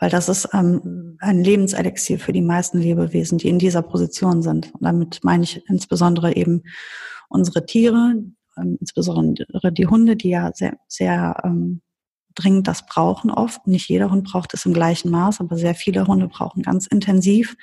[0.00, 4.72] weil das ist ähm, ein Lebenselixier für die meisten Lebewesen, die in dieser Position sind.
[4.74, 6.62] Und damit meine ich insbesondere eben
[7.28, 8.14] unsere Tiere,
[8.56, 11.82] ähm, insbesondere die Hunde, die ja sehr, sehr ähm,
[12.34, 13.66] dringend das brauchen oft.
[13.66, 17.56] Nicht jeder Hund braucht es im gleichen Maß, aber sehr viele Hunde brauchen ganz intensiv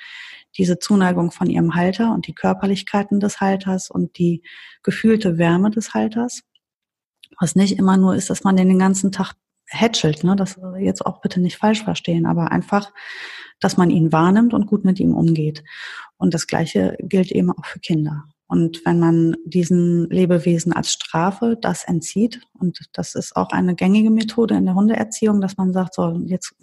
[0.56, 4.42] diese Zuneigung von ihrem Halter und die Körperlichkeiten des Halters und die
[4.82, 6.42] gefühlte Wärme des Halters.
[7.40, 9.34] Was nicht immer nur ist, dass man den den ganzen Tag
[9.68, 10.36] hätschelt, ne?
[10.36, 12.92] das jetzt auch bitte nicht falsch verstehen, aber einfach,
[13.60, 15.64] dass man ihn wahrnimmt und gut mit ihm umgeht.
[16.16, 18.24] Und das Gleiche gilt eben auch für Kinder.
[18.46, 24.10] Und wenn man diesen Lebewesen als Strafe das entzieht, und das ist auch eine gängige
[24.10, 26.54] Methode in der Hundeerziehung, dass man sagt, so, jetzt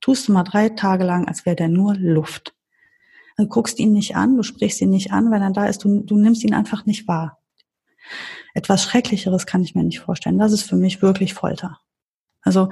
[0.00, 2.54] tust du mal drei Tage lang, als wäre der nur Luft.
[3.36, 6.02] Du guckst ihn nicht an, du sprichst ihn nicht an, wenn er da ist, du,
[6.02, 7.38] du nimmst ihn einfach nicht wahr.
[8.54, 10.38] Etwas Schrecklicheres kann ich mir nicht vorstellen.
[10.38, 11.78] Das ist für mich wirklich Folter.
[12.48, 12.70] Also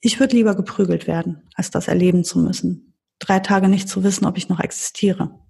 [0.00, 2.94] ich würde lieber geprügelt werden, als das erleben zu müssen.
[3.18, 5.40] Drei Tage nicht zu wissen, ob ich noch existiere.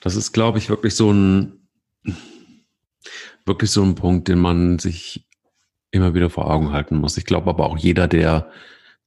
[0.00, 1.68] Das ist, glaube ich, wirklich so ein,
[3.44, 5.28] wirklich so ein Punkt, den man sich
[5.90, 7.16] immer wieder vor Augen halten muss.
[7.16, 8.52] Ich glaube aber auch jeder, der,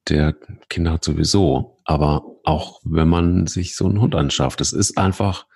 [0.10, 0.36] der
[0.68, 5.48] Kinder hat sowieso, aber auch wenn man sich so einen Hund anschafft, es ist einfach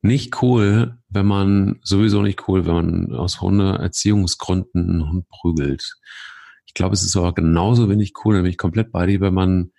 [0.00, 5.96] nicht cool, wenn man, sowieso nicht cool, wenn man aus Hundeerziehungsgründen einen Hund prügelt.
[6.66, 9.72] Ich glaube, es ist aber genauso wenig cool, nämlich komplett bei dir, wenn man,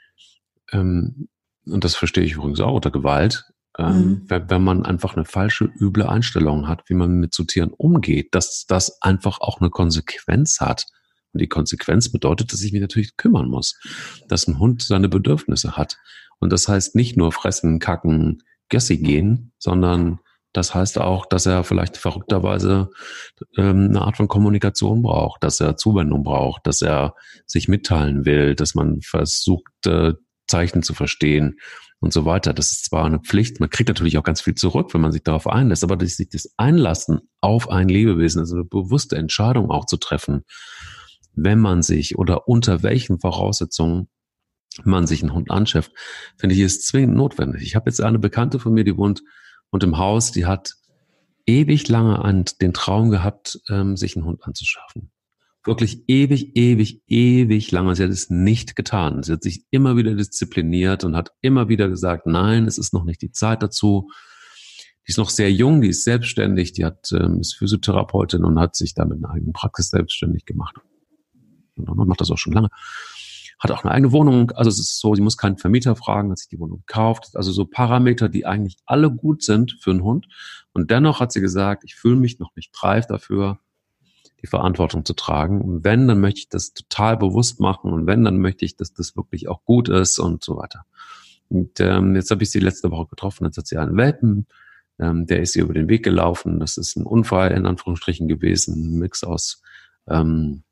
[0.72, 1.30] ähm,
[1.66, 3.46] und das verstehe ich übrigens auch unter Gewalt,
[3.78, 4.22] ähm, mhm.
[4.28, 8.36] wenn, wenn, man einfach eine falsche, üble Einstellung hat, wie man mit so Tieren umgeht,
[8.36, 10.86] dass das einfach auch eine Konsequenz hat.
[11.32, 13.80] Und die Konsequenz bedeutet, dass ich mich natürlich kümmern muss,
[14.28, 15.98] dass ein Hund seine Bedürfnisse hat.
[16.40, 20.20] Und das heißt nicht nur fressen, kacken, Gassi gehen, sondern
[20.54, 22.90] das heißt auch, dass er vielleicht verrückterweise
[23.58, 27.14] ähm, eine Art von Kommunikation braucht, dass er Zuwendung braucht, dass er
[27.46, 30.14] sich mitteilen will, dass man versucht, äh,
[30.48, 31.60] Zeichen zu verstehen
[32.00, 32.54] und so weiter.
[32.54, 35.24] Das ist zwar eine Pflicht, man kriegt natürlich auch ganz viel zurück, wenn man sich
[35.24, 39.98] darauf einlässt, aber sich das Einlassen auf ein Lebewesen, also eine bewusste Entscheidung auch zu
[39.98, 40.46] treffen,
[41.34, 44.10] wenn man sich oder unter welchen Voraussetzungen
[44.86, 45.92] man sich einen Hund anschafft,
[46.38, 47.64] finde ich, ist zwingend notwendig.
[47.64, 49.22] Ich habe jetzt eine Bekannte von mir, die wohnt
[49.70, 50.76] und im Haus, die hat
[51.46, 55.12] ewig lange an den Traum gehabt, ähm, sich einen Hund anzuschaffen.
[55.66, 57.96] Wirklich ewig, ewig, ewig lange.
[57.96, 59.24] Sie hat es nicht getan.
[59.24, 63.04] Sie hat sich immer wieder diszipliniert und hat immer wieder gesagt, nein, es ist noch
[63.04, 64.10] nicht die Zeit dazu.
[65.06, 68.76] Die ist noch sehr jung, die ist selbstständig, die hat, ähm, ist Physiotherapeutin und hat
[68.76, 70.76] sich damit eine eigene Praxis selbstständig gemacht.
[71.76, 72.70] Und macht das auch schon lange
[73.60, 74.52] hat auch eine eigene Wohnung.
[74.52, 77.32] Also es ist so, sie muss keinen Vermieter fragen, hat sich die Wohnung gekauft.
[77.34, 80.28] Also so Parameter, die eigentlich alle gut sind für einen Hund.
[80.72, 83.60] Und dennoch hat sie gesagt, ich fühle mich noch nicht reif dafür,
[84.42, 85.62] die Verantwortung zu tragen.
[85.62, 87.92] Und wenn, dann möchte ich das total bewusst machen.
[87.92, 90.86] Und wenn, dann möchte ich, dass das wirklich auch gut ist und so weiter.
[91.50, 94.48] Und ähm, jetzt habe ich sie letzte Woche getroffen, jetzt hat sie einen Welpen,
[95.00, 96.60] ähm, der ist ihr über den Weg gelaufen.
[96.60, 99.62] Das ist ein Unfall in Anführungsstrichen gewesen, ein Mix aus
[100.08, 100.64] ähm,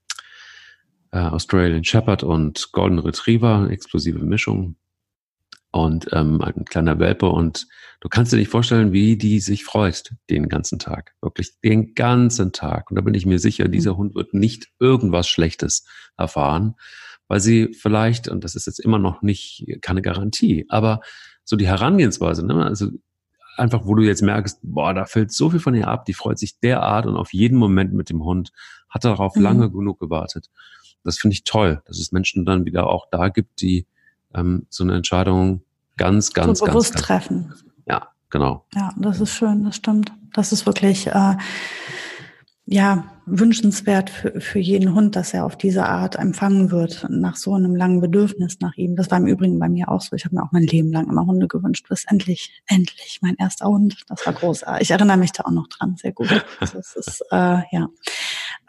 [1.17, 4.75] äh, Australian Shepherd und Golden Retriever, explosive Mischung
[5.71, 7.67] und ähm, ein kleiner Welpe und
[8.01, 12.51] du kannst dir nicht vorstellen, wie die sich freut den ganzen Tag, wirklich den ganzen
[12.51, 12.89] Tag.
[12.89, 13.97] Und da bin ich mir sicher, dieser mhm.
[13.97, 15.85] Hund wird nicht irgendwas Schlechtes
[16.17, 16.75] erfahren,
[17.27, 21.01] weil sie vielleicht, und das ist jetzt immer noch nicht keine Garantie, aber
[21.43, 22.63] so die Herangehensweise, ne?
[22.63, 22.89] also
[23.57, 26.37] einfach, wo du jetzt merkst, boah, da fällt so viel von ihr ab, die freut
[26.37, 28.51] sich derart und auf jeden Moment mit dem Hund,
[28.87, 29.41] hat darauf mhm.
[29.41, 30.49] lange genug gewartet.
[31.03, 33.85] Das finde ich toll, dass es Menschen dann wieder auch da gibt, die
[34.33, 35.61] ähm, so eine Entscheidung
[35.97, 37.53] ganz, ganz, so bewusst ganz, treffen.
[37.87, 38.65] Ja, genau.
[38.73, 40.11] Ja, das ist schön, das stimmt.
[40.33, 41.37] Das ist wirklich äh,
[42.65, 47.53] ja wünschenswert für, für jeden Hund, dass er auf diese Art empfangen wird nach so
[47.53, 48.95] einem langen Bedürfnis nach ihm.
[48.95, 50.15] Das war im Übrigen bei mir auch so.
[50.15, 53.67] Ich habe mir auch mein Leben lang immer Hunde gewünscht, bis endlich, endlich mein erster
[53.67, 54.03] Hund.
[54.07, 54.83] Das war großartig.
[54.83, 56.45] Ich erinnere mich da auch noch dran, sehr gut.
[56.59, 57.89] Das ist äh, ja.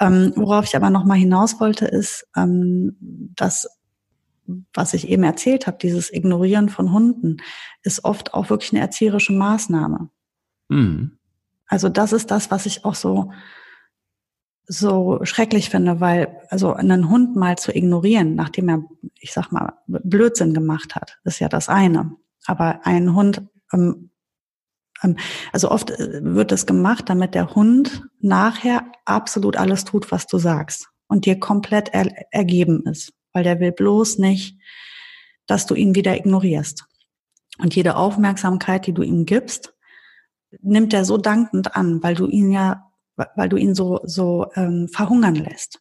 [0.00, 2.96] Ähm, worauf ich aber noch mal hinaus wollte, ist, ähm,
[3.34, 3.68] dass
[4.72, 7.36] was ich eben erzählt habe, dieses Ignorieren von Hunden,
[7.82, 10.08] ist oft auch wirklich eine erzieherische Maßnahme.
[10.68, 11.18] Mhm.
[11.66, 13.30] Also das ist das, was ich auch so
[14.70, 18.82] so schrecklich finde, weil also einen Hund mal zu ignorieren, nachdem er,
[19.18, 22.12] ich sag mal, Blödsinn gemacht hat, ist ja das eine.
[22.44, 23.42] Aber ein Hund
[23.72, 24.07] ähm,
[25.52, 30.38] also oft äh, wird es gemacht, damit der Hund nachher absolut alles tut, was du
[30.38, 34.58] sagst und dir komplett er ergeben ist, weil der will bloß nicht,
[35.46, 36.84] dass du ihn wieder ignorierst.
[37.58, 39.74] Und jede Aufmerksamkeit, die du ihm gibst,
[40.60, 42.90] nimmt er so dankend an, weil du ihn ja,
[43.34, 45.80] weil du ihn so so ähm, verhungern lässt.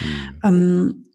[0.00, 0.40] Mhm.
[0.44, 1.09] Ähm,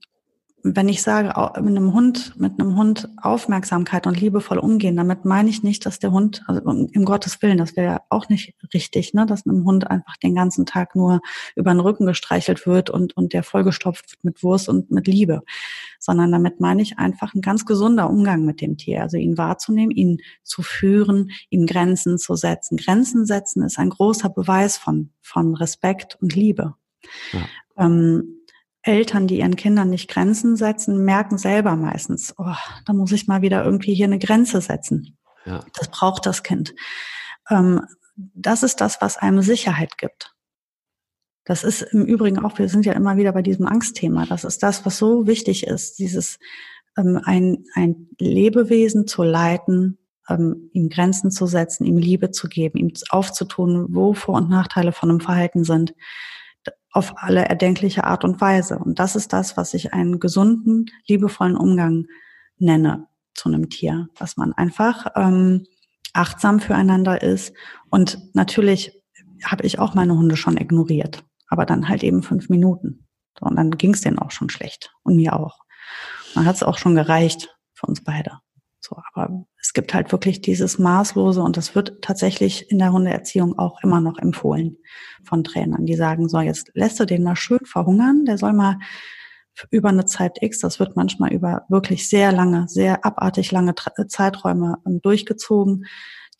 [0.68, 1.28] wenn ich sage,
[1.62, 6.00] mit einem Hund, mit einem Hund Aufmerksamkeit und liebevoll umgehen, damit meine ich nicht, dass
[6.00, 9.64] der Hund, also im Gottes Willen, das wäre ja auch nicht richtig, ne, dass einem
[9.64, 11.22] Hund einfach den ganzen Tag nur
[11.56, 15.44] über den Rücken gestreichelt wird und, und der vollgestopft mit Wurst und mit Liebe.
[16.00, 19.04] Sondern damit meine ich einfach ein ganz gesunder Umgang mit dem Tier.
[19.04, 22.78] Also ihn wahrzunehmen, ihn zu führen, ihm Grenzen zu setzen.
[22.78, 26.74] Grenzen setzen ist ein großer Beweis von, von Respekt und Liebe.
[27.34, 27.40] Ja.
[27.78, 28.35] Ähm,
[28.86, 32.54] Eltern, die ihren Kindern nicht Grenzen setzen, merken selber meistens, oh,
[32.86, 35.18] da muss ich mal wieder irgendwie hier eine Grenze setzen.
[35.46, 35.62] Ja.
[35.74, 36.76] Das braucht das Kind.
[37.50, 37.82] Ähm,
[38.16, 40.36] das ist das, was einem Sicherheit gibt.
[41.46, 44.26] Das ist im Übrigen auch, wir sind ja immer wieder bei diesem Angstthema.
[44.26, 46.38] Das ist das, was so wichtig ist, dieses
[46.96, 49.98] ähm, ein, ein Lebewesen zu leiten,
[50.30, 54.92] ähm, ihm Grenzen zu setzen, ihm Liebe zu geben, ihm aufzutun, wo Vor- und Nachteile
[54.92, 55.94] von einem Verhalten sind
[56.92, 58.80] auf alle erdenkliche Art und Weise.
[58.80, 62.06] Und das ist das, was ich einen gesunden, liebevollen Umgang
[62.58, 65.66] nenne zu einem Tier, dass man einfach ähm,
[66.14, 67.54] achtsam füreinander ist.
[67.90, 69.04] Und natürlich
[69.44, 73.08] habe ich auch meine Hunde schon ignoriert, aber dann halt eben fünf Minuten.
[73.38, 75.60] So, und dann ging es denen auch schon schlecht und mir auch.
[76.34, 78.40] Dann hat es auch schon gereicht für uns beide.
[78.88, 83.58] So, aber es gibt halt wirklich dieses Maßlose und das wird tatsächlich in der Hundeerziehung
[83.58, 84.78] auch immer noch empfohlen
[85.24, 88.78] von Trainern, die sagen, so, jetzt lässt du den mal schön verhungern, der soll mal
[89.72, 93.74] über eine Zeit X, das wird manchmal über wirklich sehr lange, sehr abartig lange
[94.08, 95.86] Zeiträume ähm, durchgezogen,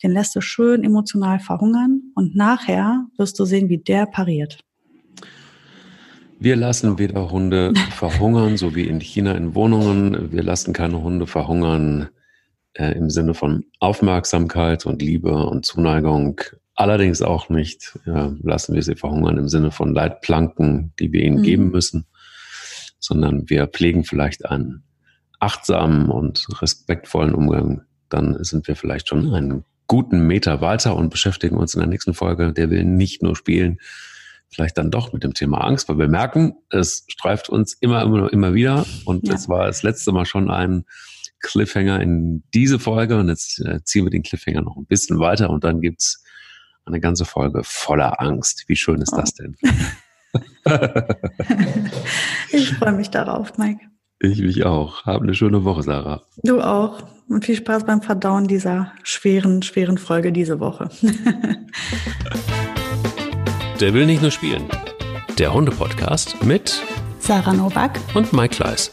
[0.04, 4.60] den lässt du schön emotional verhungern und nachher wirst du sehen, wie der pariert.
[6.38, 10.30] Wir lassen weder Hunde verhungern, so wie in China in Wohnungen.
[10.30, 12.10] Wir lassen keine Hunde verhungern
[12.76, 16.40] äh, im Sinne von Aufmerksamkeit und Liebe und Zuneigung.
[16.74, 21.38] Allerdings auch nicht ja, lassen wir sie verhungern im Sinne von Leitplanken, die wir ihnen
[21.38, 21.42] mhm.
[21.42, 22.06] geben müssen,
[22.98, 24.82] sondern wir pflegen vielleicht einen
[25.40, 27.82] achtsamen und respektvollen Umgang.
[28.08, 32.14] Dann sind wir vielleicht schon einen guten Meter weiter und beschäftigen uns in der nächsten
[32.14, 32.52] Folge.
[32.52, 33.78] Der will nicht nur spielen,
[34.48, 38.32] vielleicht dann doch mit dem Thema Angst, weil wir merken, es streift uns immer, immer,
[38.32, 38.84] immer wieder.
[39.04, 40.84] Und es war das letzte Mal schon ein
[41.46, 45.50] Cliffhanger in diese Folge und jetzt äh, ziehen wir den Cliffhanger noch ein bisschen weiter
[45.50, 46.22] und dann gibt's
[46.84, 48.64] eine ganze Folge voller Angst.
[48.66, 49.16] Wie schön ist oh.
[49.16, 49.56] das denn?
[52.50, 53.80] ich freue mich darauf, Mike.
[54.18, 55.04] Ich mich auch.
[55.04, 56.22] Hab eine schöne Woche, Sarah.
[56.42, 57.02] Du auch.
[57.28, 60.88] Und viel Spaß beim Verdauen dieser schweren, schweren Folge diese Woche.
[63.80, 64.64] Der will nicht nur spielen.
[65.38, 66.80] Der Hunde-Podcast mit
[67.18, 68.90] Sarah Novak und Mike Kleiss.